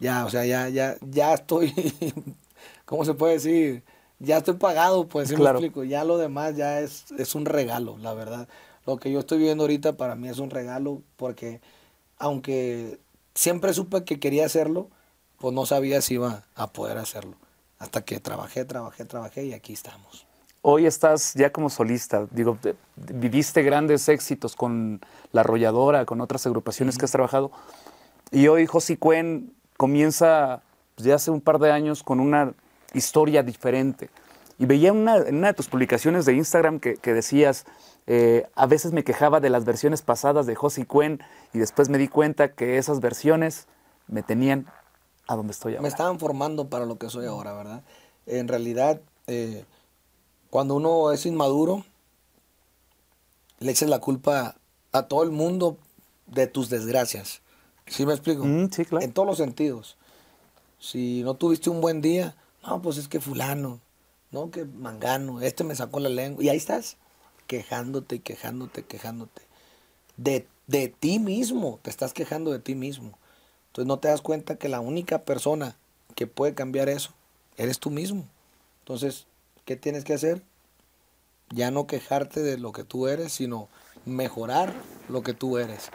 ya, 0.00 0.24
o 0.24 0.30
sea, 0.30 0.44
ya, 0.46 0.68
ya, 0.68 0.96
ya 1.02 1.34
estoy, 1.34 1.74
¿cómo 2.86 3.04
se 3.04 3.14
puede 3.14 3.34
decir? 3.34 3.82
Ya 4.20 4.38
estoy 4.38 4.54
pagado, 4.54 5.06
pues, 5.06 5.28
¿sí 5.28 5.34
Claro. 5.34 5.60
me 5.60 5.66
explico? 5.66 5.84
Ya 5.84 6.02
lo 6.04 6.18
demás 6.18 6.56
ya 6.56 6.80
es, 6.80 7.04
es 7.18 7.34
un 7.34 7.44
regalo, 7.44 7.98
la 7.98 8.14
verdad. 8.14 8.48
Lo 8.88 8.96
que 8.96 9.12
yo 9.12 9.20
estoy 9.20 9.36
viviendo 9.36 9.64
ahorita 9.64 9.98
para 9.98 10.14
mí 10.14 10.30
es 10.30 10.38
un 10.38 10.48
regalo 10.48 11.02
porque 11.18 11.60
aunque 12.16 12.98
siempre 13.34 13.74
supe 13.74 14.02
que 14.04 14.18
quería 14.18 14.46
hacerlo, 14.46 14.88
pues 15.38 15.52
no 15.52 15.66
sabía 15.66 16.00
si 16.00 16.14
iba 16.14 16.44
a 16.54 16.72
poder 16.72 16.96
hacerlo. 16.96 17.34
Hasta 17.78 18.00
que 18.00 18.18
trabajé, 18.18 18.64
trabajé, 18.64 19.04
trabajé 19.04 19.44
y 19.44 19.52
aquí 19.52 19.74
estamos. 19.74 20.26
Hoy 20.62 20.86
estás 20.86 21.34
ya 21.34 21.52
como 21.52 21.68
solista. 21.68 22.26
Digo, 22.30 22.56
te- 22.58 22.76
viviste 22.96 23.62
grandes 23.62 24.08
éxitos 24.08 24.56
con 24.56 25.02
La 25.32 25.42
Arrolladora, 25.42 26.06
con 26.06 26.22
otras 26.22 26.46
agrupaciones 26.46 26.96
que 26.96 27.04
has 27.04 27.12
trabajado. 27.12 27.50
Y 28.30 28.48
hoy 28.48 28.64
Josi 28.64 28.96
Cuen 28.96 29.52
comienza 29.76 30.62
pues, 30.94 31.04
ya 31.06 31.16
hace 31.16 31.30
un 31.30 31.42
par 31.42 31.58
de 31.58 31.70
años 31.72 32.02
con 32.02 32.20
una 32.20 32.54
historia 32.94 33.42
diferente. 33.42 34.08
Y 34.58 34.64
veía 34.64 34.94
una, 34.94 35.18
en 35.18 35.36
una 35.36 35.48
de 35.48 35.54
tus 35.54 35.68
publicaciones 35.68 36.24
de 36.24 36.32
Instagram 36.32 36.80
que, 36.80 36.94
que 36.96 37.12
decías, 37.12 37.66
eh, 38.10 38.48
a 38.54 38.64
veces 38.64 38.92
me 38.92 39.04
quejaba 39.04 39.38
de 39.38 39.50
las 39.50 39.66
versiones 39.66 40.00
pasadas 40.00 40.46
de 40.46 40.54
Josi 40.54 40.86
Cuen 40.86 41.20
y 41.52 41.58
después 41.58 41.90
me 41.90 41.98
di 41.98 42.08
cuenta 42.08 42.54
que 42.54 42.78
esas 42.78 43.00
versiones 43.00 43.66
me 44.06 44.22
tenían 44.22 44.66
a 45.26 45.36
donde 45.36 45.52
estoy 45.52 45.72
ahora. 45.72 45.82
Me 45.82 45.88
estaban 45.88 46.18
formando 46.18 46.70
para 46.70 46.86
lo 46.86 46.96
que 46.96 47.10
soy 47.10 47.26
ahora, 47.26 47.52
¿verdad? 47.52 47.82
En 48.24 48.48
realidad, 48.48 49.02
eh, 49.26 49.66
cuando 50.48 50.74
uno 50.76 51.12
es 51.12 51.26
inmaduro, 51.26 51.84
le 53.58 53.72
eches 53.72 53.90
la 53.90 53.98
culpa 53.98 54.56
a 54.92 55.02
todo 55.02 55.22
el 55.22 55.30
mundo 55.30 55.76
de 56.26 56.46
tus 56.46 56.70
desgracias. 56.70 57.42
¿Sí 57.86 58.06
me 58.06 58.14
explico? 58.14 58.42
Mm, 58.42 58.70
sí, 58.70 58.86
claro. 58.86 59.04
En 59.04 59.12
todos 59.12 59.28
los 59.28 59.36
sentidos. 59.36 59.98
Si 60.78 61.22
no 61.24 61.34
tuviste 61.34 61.68
un 61.68 61.82
buen 61.82 62.00
día, 62.00 62.36
no, 62.66 62.80
pues 62.80 62.96
es 62.96 63.06
que 63.06 63.20
fulano, 63.20 63.80
no, 64.30 64.50
que 64.50 64.64
mangano, 64.64 65.42
este 65.42 65.62
me 65.62 65.74
sacó 65.74 66.00
la 66.00 66.08
lengua. 66.08 66.42
Y 66.42 66.48
ahí 66.48 66.56
estás, 66.56 66.96
quejándote 67.48 68.16
y 68.16 68.18
quejándote, 68.20 68.84
quejándote. 68.84 69.42
De, 70.16 70.46
de 70.68 70.86
ti 70.88 71.18
mismo, 71.18 71.80
te 71.82 71.90
estás 71.90 72.12
quejando 72.12 72.52
de 72.52 72.60
ti 72.60 72.76
mismo. 72.76 73.18
Entonces 73.68 73.88
no 73.88 73.98
te 73.98 74.06
das 74.06 74.22
cuenta 74.22 74.56
que 74.56 74.68
la 74.68 74.78
única 74.78 75.22
persona 75.24 75.76
que 76.14 76.28
puede 76.28 76.54
cambiar 76.54 76.88
eso 76.88 77.10
eres 77.56 77.80
tú 77.80 77.90
mismo. 77.90 78.28
Entonces, 78.80 79.26
¿qué 79.64 79.76
tienes 79.76 80.04
que 80.04 80.14
hacer? 80.14 80.42
Ya 81.50 81.70
no 81.72 81.86
quejarte 81.86 82.42
de 82.42 82.58
lo 82.58 82.72
que 82.72 82.84
tú 82.84 83.08
eres, 83.08 83.32
sino 83.32 83.68
mejorar 84.04 84.72
lo 85.08 85.22
que 85.22 85.34
tú 85.34 85.58
eres. 85.58 85.90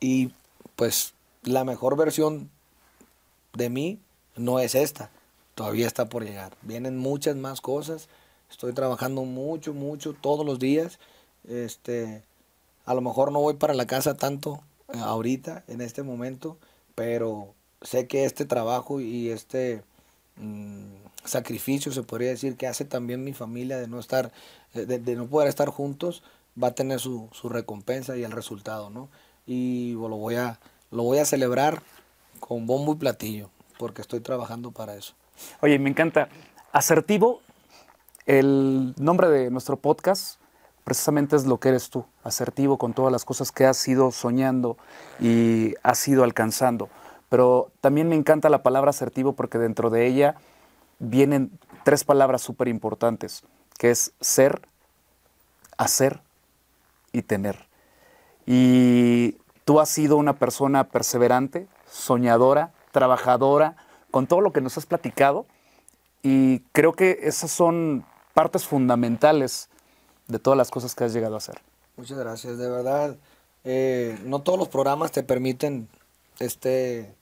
Y 0.00 0.32
pues 0.76 1.14
la 1.42 1.64
mejor 1.64 1.96
versión 1.96 2.50
de 3.54 3.70
mí 3.70 3.98
no 4.36 4.58
es 4.58 4.74
esta, 4.74 5.10
todavía 5.54 5.86
está 5.86 6.08
por 6.08 6.24
llegar. 6.24 6.56
Vienen 6.62 6.98
muchas 6.98 7.36
más 7.36 7.60
cosas, 7.60 8.08
estoy 8.50 8.72
trabajando 8.72 9.24
mucho, 9.24 9.74
mucho, 9.74 10.12
todos 10.12 10.44
los 10.44 10.58
días. 10.58 10.98
Este, 11.48 12.22
a 12.84 12.94
lo 12.94 13.00
mejor 13.00 13.32
no 13.32 13.40
voy 13.40 13.54
para 13.54 13.74
la 13.74 13.86
casa 13.86 14.14
tanto 14.14 14.60
eh, 14.92 14.98
ahorita, 14.98 15.64
en 15.68 15.80
este 15.80 16.02
momento, 16.02 16.58
pero 16.94 17.54
sé 17.82 18.06
que 18.06 18.24
este 18.24 18.44
trabajo 18.44 19.00
y 19.00 19.30
este 19.30 19.82
mm, 20.36 20.84
sacrificio, 21.24 21.92
se 21.92 22.02
podría 22.02 22.30
decir, 22.30 22.56
que 22.56 22.66
hace 22.66 22.84
también 22.84 23.24
mi 23.24 23.32
familia 23.32 23.78
de 23.78 23.88
no 23.88 23.98
estar, 23.98 24.32
eh, 24.74 24.86
de, 24.86 25.16
no 25.16 25.26
poder 25.26 25.48
estar 25.48 25.68
juntos, 25.68 26.22
va 26.62 26.68
a 26.68 26.74
tener 26.74 27.00
su, 27.00 27.28
su, 27.32 27.48
recompensa 27.48 28.16
y 28.16 28.24
el 28.24 28.32
resultado, 28.32 28.90
¿no? 28.90 29.08
Y 29.46 29.92
lo 29.94 30.16
voy 30.16 30.36
a, 30.36 30.60
lo 30.90 31.02
voy 31.02 31.18
a 31.18 31.24
celebrar 31.24 31.82
con 32.40 32.66
bombo 32.66 32.92
y 32.92 32.96
platillo, 32.96 33.50
porque 33.78 34.02
estoy 34.02 34.20
trabajando 34.20 34.70
para 34.70 34.94
eso. 34.94 35.14
Oye, 35.60 35.78
me 35.78 35.90
encanta. 35.90 36.28
Asertivo, 36.72 37.40
el 38.26 38.94
nombre 38.98 39.28
de 39.28 39.50
nuestro 39.50 39.76
podcast 39.76 40.40
precisamente 40.84 41.36
es 41.36 41.46
lo 41.46 41.58
que 41.58 41.70
eres 41.70 41.90
tú, 41.90 42.04
asertivo 42.22 42.78
con 42.78 42.92
todas 42.92 43.10
las 43.10 43.24
cosas 43.24 43.52
que 43.52 43.64
has 43.64 43.86
ido 43.88 44.10
soñando 44.12 44.76
y 45.18 45.74
has 45.82 46.06
ido 46.06 46.24
alcanzando. 46.24 46.88
Pero 47.28 47.70
también 47.80 48.08
me 48.08 48.14
encanta 48.14 48.48
la 48.50 48.62
palabra 48.62 48.90
asertivo 48.90 49.32
porque 49.32 49.58
dentro 49.58 49.90
de 49.90 50.06
ella 50.06 50.36
vienen 50.98 51.58
tres 51.84 52.04
palabras 52.04 52.42
súper 52.42 52.68
importantes, 52.68 53.44
que 53.78 53.90
es 53.90 54.12
ser, 54.20 54.62
hacer 55.76 56.20
y 57.12 57.22
tener. 57.22 57.66
Y 58.46 59.38
tú 59.64 59.80
has 59.80 59.88
sido 59.88 60.16
una 60.16 60.34
persona 60.34 60.84
perseverante, 60.84 61.66
soñadora, 61.86 62.72
trabajadora, 62.92 63.76
con 64.10 64.26
todo 64.26 64.42
lo 64.42 64.52
que 64.52 64.60
nos 64.60 64.76
has 64.76 64.86
platicado. 64.86 65.46
Y 66.22 66.60
creo 66.72 66.92
que 66.92 67.20
esas 67.22 67.50
son 67.50 68.04
partes 68.34 68.66
fundamentales 68.66 69.68
de 70.28 70.38
todas 70.38 70.56
las 70.56 70.70
cosas 70.70 70.94
que 70.94 71.04
has 71.04 71.12
llegado 71.12 71.34
a 71.36 71.38
hacer. 71.38 71.60
Muchas 71.96 72.18
gracias, 72.18 72.58
de 72.58 72.68
verdad. 72.68 73.16
Eh, 73.62 74.18
no 74.24 74.42
todos 74.42 74.58
los 74.58 74.68
programas 74.68 75.12
te 75.12 75.22
permiten 75.22 75.88
este 76.38 77.14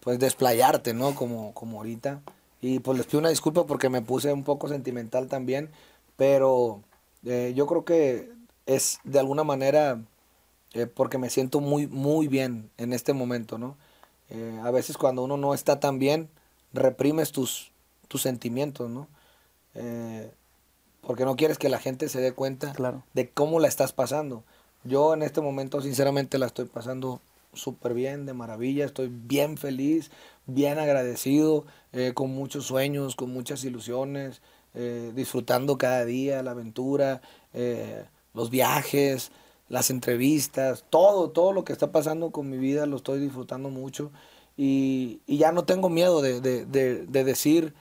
pues 0.00 0.18
desplayarte, 0.18 0.94
¿no? 0.94 1.14
Como, 1.14 1.54
como 1.54 1.78
ahorita. 1.78 2.20
Y 2.60 2.80
pues 2.80 2.98
les 2.98 3.06
pido 3.06 3.20
una 3.20 3.28
disculpa 3.28 3.66
porque 3.66 3.88
me 3.88 4.02
puse 4.02 4.32
un 4.32 4.44
poco 4.44 4.68
sentimental 4.68 5.28
también, 5.28 5.70
pero 6.16 6.82
eh, 7.24 7.52
yo 7.54 7.66
creo 7.66 7.84
que 7.84 8.30
es 8.66 8.98
de 9.04 9.18
alguna 9.18 9.44
manera 9.44 10.00
eh, 10.74 10.86
porque 10.86 11.18
me 11.18 11.30
siento 11.30 11.60
muy, 11.60 11.86
muy 11.86 12.28
bien 12.28 12.70
en 12.76 12.92
este 12.92 13.12
momento, 13.12 13.58
¿no? 13.58 13.76
a 14.62 14.70
veces 14.70 14.96
cuando 14.96 15.24
uno 15.24 15.36
no 15.36 15.54
está 15.54 15.80
tan 15.80 15.98
bien, 15.98 16.28
reprimes 16.72 17.32
tus, 17.32 17.72
tus 18.06 18.22
sentimientos, 18.22 18.88
¿no? 18.88 19.08
Porque 21.00 21.24
no 21.24 21.36
quieres 21.36 21.58
que 21.58 21.68
la 21.68 21.78
gente 21.78 22.08
se 22.08 22.20
dé 22.20 22.32
cuenta 22.32 22.72
de 23.14 23.28
cómo 23.30 23.60
la 23.60 23.68
estás 23.68 23.92
pasando. 23.92 24.44
Yo 24.84 25.14
en 25.14 25.22
este 25.22 25.40
momento 25.40 25.80
sinceramente 25.80 26.38
la 26.38 26.46
estoy 26.46 26.66
pasando 26.66 27.20
súper 27.52 27.94
bien, 27.94 28.26
de 28.26 28.32
maravilla, 28.32 28.84
estoy 28.84 29.08
bien 29.08 29.56
feliz, 29.56 30.10
bien 30.46 30.78
agradecido, 30.78 31.64
eh, 31.92 32.12
con 32.14 32.30
muchos 32.30 32.66
sueños, 32.66 33.16
con 33.16 33.32
muchas 33.32 33.64
ilusiones, 33.64 34.40
eh, 34.74 35.12
disfrutando 35.14 35.78
cada 35.78 36.04
día 36.04 36.42
la 36.42 36.52
aventura, 36.52 37.20
eh, 37.52 38.04
los 38.34 38.50
viajes, 38.50 39.32
las 39.68 39.90
entrevistas, 39.90 40.84
todo, 40.90 41.30
todo 41.30 41.52
lo 41.52 41.64
que 41.64 41.72
está 41.72 41.92
pasando 41.92 42.30
con 42.30 42.48
mi 42.48 42.58
vida 42.58 42.86
lo 42.86 42.96
estoy 42.96 43.20
disfrutando 43.20 43.68
mucho 43.70 44.10
y, 44.56 45.20
ya 45.26 45.52
no 45.52 45.64
tengo 45.64 45.88
miedo 45.88 46.22
de, 46.22 46.40
de 46.40 47.24
decir 47.24 47.74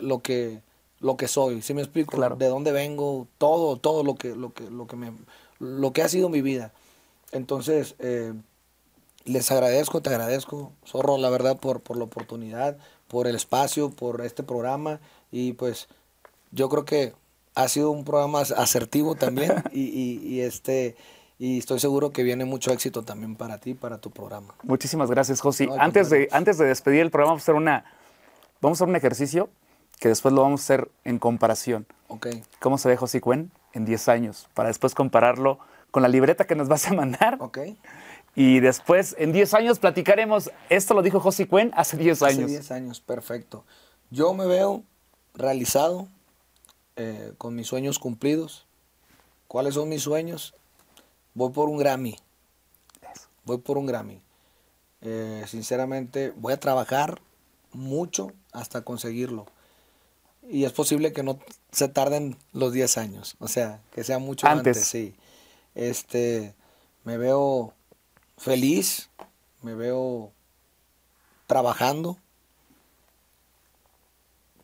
lo 0.00 0.22
que 0.22 0.62
lo 1.02 1.16
que 1.16 1.28
soy, 1.28 1.60
¿sí 1.62 1.74
me 1.74 1.82
explico? 1.82 2.16
Claro. 2.16 2.36
De 2.36 2.46
dónde 2.46 2.72
vengo, 2.72 3.26
todo, 3.36 3.76
todo 3.76 4.04
lo 4.04 4.14
que, 4.14 4.34
lo 4.34 4.52
que, 4.52 4.70
lo 4.70 4.86
que 4.86 4.96
me, 4.96 5.12
lo 5.58 5.92
que 5.92 6.02
ha 6.02 6.08
sido 6.08 6.28
mi 6.28 6.40
vida. 6.40 6.72
Entonces, 7.32 7.96
eh, 7.98 8.32
les 9.24 9.50
agradezco, 9.50 10.00
te 10.00 10.10
agradezco, 10.10 10.72
Zorro, 10.86 11.18
la 11.18 11.28
verdad, 11.28 11.58
por, 11.58 11.80
por 11.80 11.96
la 11.96 12.04
oportunidad, 12.04 12.78
por 13.08 13.26
el 13.26 13.34
espacio, 13.34 13.90
por 13.90 14.20
este 14.22 14.42
programa. 14.42 15.00
Y 15.30 15.54
pues, 15.54 15.88
yo 16.52 16.68
creo 16.68 16.84
que 16.84 17.14
ha 17.54 17.68
sido 17.68 17.90
un 17.90 18.04
programa 18.04 18.40
asertivo 18.40 19.16
también. 19.16 19.62
y, 19.72 20.40
este 20.40 20.96
y 21.38 21.58
estoy 21.58 21.80
seguro 21.80 22.12
que 22.12 22.22
viene 22.22 22.44
mucho 22.44 22.70
éxito 22.70 23.02
también 23.02 23.34
para 23.34 23.58
ti, 23.58 23.74
para 23.74 23.98
tu 23.98 24.12
programa. 24.12 24.54
Muchísimas 24.62 25.10
gracias, 25.10 25.40
Josi. 25.40 25.68
antes, 25.76 26.08
de, 26.08 26.28
antes 26.30 26.56
de 26.56 26.66
despedir 26.66 27.00
el 27.00 27.10
programa, 27.10 27.32
vamos 27.32 27.42
a 27.42 27.44
hacer 27.44 27.54
una, 27.56 27.84
vamos 28.60 28.76
a 28.76 28.84
hacer 28.84 28.88
un 28.88 28.94
ejercicio 28.94 29.48
que 30.02 30.08
después 30.08 30.34
lo 30.34 30.42
vamos 30.42 30.62
a 30.62 30.64
hacer 30.64 30.90
en 31.04 31.20
comparación. 31.20 31.86
Okay. 32.08 32.42
¿Cómo 32.58 32.76
se 32.76 32.88
ve 32.88 32.96
José 32.96 33.20
Cuen 33.20 33.52
en 33.72 33.84
10 33.84 34.08
años? 34.08 34.48
Para 34.52 34.66
después 34.66 34.96
compararlo 34.96 35.60
con 35.92 36.02
la 36.02 36.08
libreta 36.08 36.44
que 36.44 36.56
nos 36.56 36.66
vas 36.66 36.88
a 36.88 36.92
mandar. 36.92 37.36
Okay. 37.40 37.78
Y 38.34 38.58
después, 38.58 39.14
en 39.16 39.30
10 39.30 39.54
años, 39.54 39.78
platicaremos. 39.78 40.50
Esto 40.70 40.94
lo 40.94 41.02
dijo 41.02 41.20
José 41.20 41.46
Cuen 41.46 41.70
hace 41.76 41.96
10 41.96 42.20
años. 42.22 42.38
Hace 42.38 42.46
10 42.46 42.70
años, 42.72 43.00
perfecto. 43.00 43.64
Yo 44.10 44.34
me 44.34 44.44
veo 44.44 44.82
realizado, 45.34 46.08
eh, 46.96 47.32
con 47.38 47.54
mis 47.54 47.68
sueños 47.68 48.00
cumplidos. 48.00 48.66
¿Cuáles 49.46 49.74
son 49.74 49.88
mis 49.88 50.02
sueños? 50.02 50.52
Voy 51.32 51.52
por 51.52 51.68
un 51.68 51.78
Grammy. 51.78 52.18
Voy 53.44 53.58
por 53.58 53.78
un 53.78 53.86
Grammy. 53.86 54.20
Eh, 55.00 55.44
sinceramente, 55.46 56.32
voy 56.34 56.54
a 56.54 56.58
trabajar 56.58 57.22
mucho 57.72 58.32
hasta 58.50 58.80
conseguirlo 58.80 59.46
y 60.48 60.64
es 60.64 60.72
posible 60.72 61.12
que 61.12 61.22
no 61.22 61.38
se 61.70 61.88
tarden 61.88 62.36
los 62.52 62.72
10 62.72 62.98
años, 62.98 63.36
o 63.38 63.48
sea, 63.48 63.80
que 63.94 64.04
sea 64.04 64.18
mucho 64.18 64.46
antes. 64.46 64.84
sí. 64.84 65.14
Este, 65.74 66.54
me 67.04 67.16
veo 67.16 67.72
feliz, 68.36 69.08
me 69.62 69.74
veo 69.74 70.32
trabajando, 71.46 72.18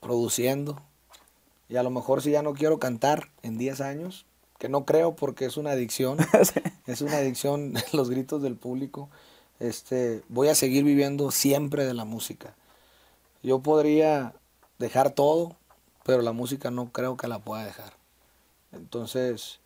produciendo, 0.01 0.83
y 1.69 1.77
a 1.77 1.83
lo 1.83 1.91
mejor 1.91 2.23
si 2.23 2.31
ya 2.31 2.43
no 2.43 2.55
quiero 2.55 2.79
cantar 2.79 3.31
en 3.43 3.59
10 3.59 3.81
años, 3.81 4.27
que 4.59 4.69
no 4.69 4.85
creo 4.85 5.14
porque 5.14 5.45
es 5.45 5.57
una 5.57 5.71
adicción, 5.71 6.19
es 6.87 7.01
una 7.01 7.19
adicción 7.19 7.75
los 7.93 8.11
gritos 8.11 8.43
del 8.43 8.57
público, 8.57 9.09
este, 9.61 10.23
voy 10.29 10.49
a 10.49 10.55
seguir 10.55 10.85
viviendo 10.85 11.31
siempre 11.31 11.85
de 11.85 11.95
la 11.95 12.05
música. 12.05 12.55
Yo 13.43 13.61
podría 13.61 14.35
dejar 14.79 15.11
todo, 15.11 15.57
pero 16.09 16.23
la 16.23 16.33
música 16.33 16.71
no 16.71 16.90
creo 16.90 17.18
que 17.18 17.29
la 17.29 17.38
pueda 17.38 17.66
dejar. 17.66 17.92
Entonces, 18.73 19.59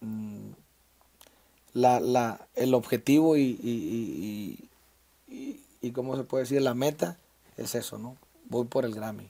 mm, 0.00 0.52
la, 1.74 2.00
la, 2.00 2.48
el 2.54 2.72
objetivo 2.72 3.36
y, 3.36 3.60
y, 3.62 4.66
y, 5.28 5.60
y, 5.82 5.90
¿cómo 5.92 6.16
se 6.16 6.24
puede 6.24 6.44
decir? 6.44 6.62
La 6.62 6.72
meta 6.72 7.18
es 7.58 7.74
eso, 7.74 7.98
¿no? 7.98 8.16
Voy 8.48 8.64
por 8.64 8.86
el 8.86 8.94
Grammy. 8.94 9.28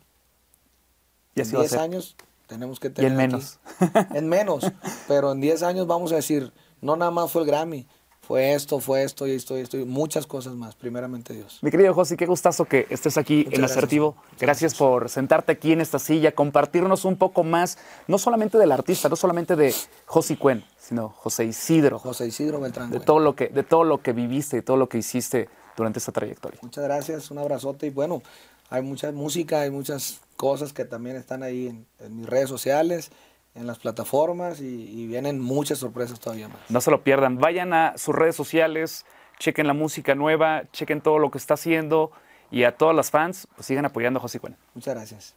Y 1.35 1.41
en 1.41 1.51
10 1.51 1.73
años 1.73 2.15
tenemos 2.47 2.79
que 2.79 2.89
tener. 2.89 3.11
Y 3.11 3.15
en 3.15 3.19
menos. 3.19 3.59
en 4.15 4.29
menos, 4.29 4.65
pero 5.09 5.33
en 5.33 5.41
10 5.41 5.65
años 5.65 5.89
vamos 5.89 6.13
a 6.13 6.17
decir, 6.17 6.53
no 6.81 6.95
nada 6.95 7.11
más 7.11 7.33
fue 7.33 7.43
el 7.43 7.49
Grammy, 7.49 7.85
fue 8.31 8.55
esto, 8.55 8.79
fue 8.79 9.03
esto 9.03 9.27
y 9.27 9.33
esto 9.33 9.59
y 9.59 9.63
esto 9.63 9.77
y 9.77 9.85
muchas 9.85 10.25
cosas 10.25 10.55
más, 10.55 10.77
primeramente 10.77 11.35
Dios. 11.35 11.59
Mi 11.63 11.71
querido 11.73 11.93
José, 11.93 12.17
qué 12.17 12.27
gustazo 12.27 12.65
que 12.65 12.87
estés 12.89 13.19
aquí 13.19 13.49
en 13.51 13.65
Asertivo. 13.65 14.15
Gracias, 14.39 14.77
por 14.77 15.09
sentarte 15.09 15.51
aquí 15.51 15.73
en 15.73 15.81
esta 15.81 15.99
silla, 15.99 16.31
compartirnos 16.31 17.05
un 17.05 17.17
poco 17.17 17.43
más, 17.43 17.77
no 18.07 18.19
solamente 18.19 18.57
del 18.57 18.71
artista, 18.71 19.09
no 19.09 19.17
solamente 19.17 19.57
de 19.57 19.75
José 20.07 20.37
Cuen, 20.37 20.63
sino 20.79 21.09
José 21.09 21.45
Isidro. 21.45 21.99
José 21.99 22.29
Isidro 22.29 22.61
Beltrán. 22.61 22.93
De 22.93 23.01
todo 23.01 23.19
lo 23.19 23.35
que, 23.35 23.49
de 23.49 23.65
todo 23.65 23.83
lo 23.83 24.01
que 24.01 24.13
viviste, 24.13 24.59
de 24.59 24.63
todo 24.63 24.77
lo 24.77 24.89
que 24.89 24.99
hiciste 24.99 25.49
durante 25.77 25.99
esta 25.99 26.13
trayectoria. 26.13 26.61
Muchas 26.63 26.85
gracias, 26.85 27.33
un 27.33 27.39
abrazote 27.39 27.89
y 27.89 27.91
bueno, 27.91 28.23
hay 28.69 28.83
mucha 28.83 29.11
música, 29.11 29.63
hay 29.63 29.71
muchas 29.71 30.21
cosas 30.37 30.73
que 30.73 30.85
también 30.85 31.17
están 31.17 31.43
ahí 31.43 31.85
en, 31.99 32.17
mis 32.17 32.27
redes 32.27 32.49
sociales. 32.49 33.11
En 33.55 33.67
las 33.67 33.79
plataformas 33.79 34.61
y, 34.61 34.65
y 34.65 35.07
vienen 35.07 35.41
muchas 35.41 35.79
sorpresas 35.79 36.21
todavía 36.21 36.49
más. 36.49 36.59
No 36.69 36.81
se 36.81 36.91
lo 36.91 37.03
pierdan. 37.03 37.39
Vayan 37.39 37.73
a 37.73 37.99
sus 37.99 38.15
redes 38.15 38.37
sociales, 38.37 39.05
chequen 39.39 39.67
la 39.67 39.75
música 39.75 40.15
nueva, 40.15 40.65
chequen 40.73 41.01
todo 41.01 41.19
lo 41.19 41.31
que 41.31 41.39
está 41.39 41.55
haciendo 41.55 42.13
y 42.51 42.65
a 42.65 42.77
todos 42.77 42.95
los 42.95 43.11
fans, 43.11 43.49
pues 43.55 43.67
sigan 43.67 43.85
apoyando 43.85 44.19
a 44.19 44.23
José 44.23 44.41
Cuen. 44.41 44.57
Muchas 44.75 44.95
gracias. 44.95 45.35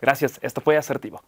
Gracias. 0.00 0.38
Esto 0.42 0.60
fue 0.60 0.76
Asertivo. 0.76 1.22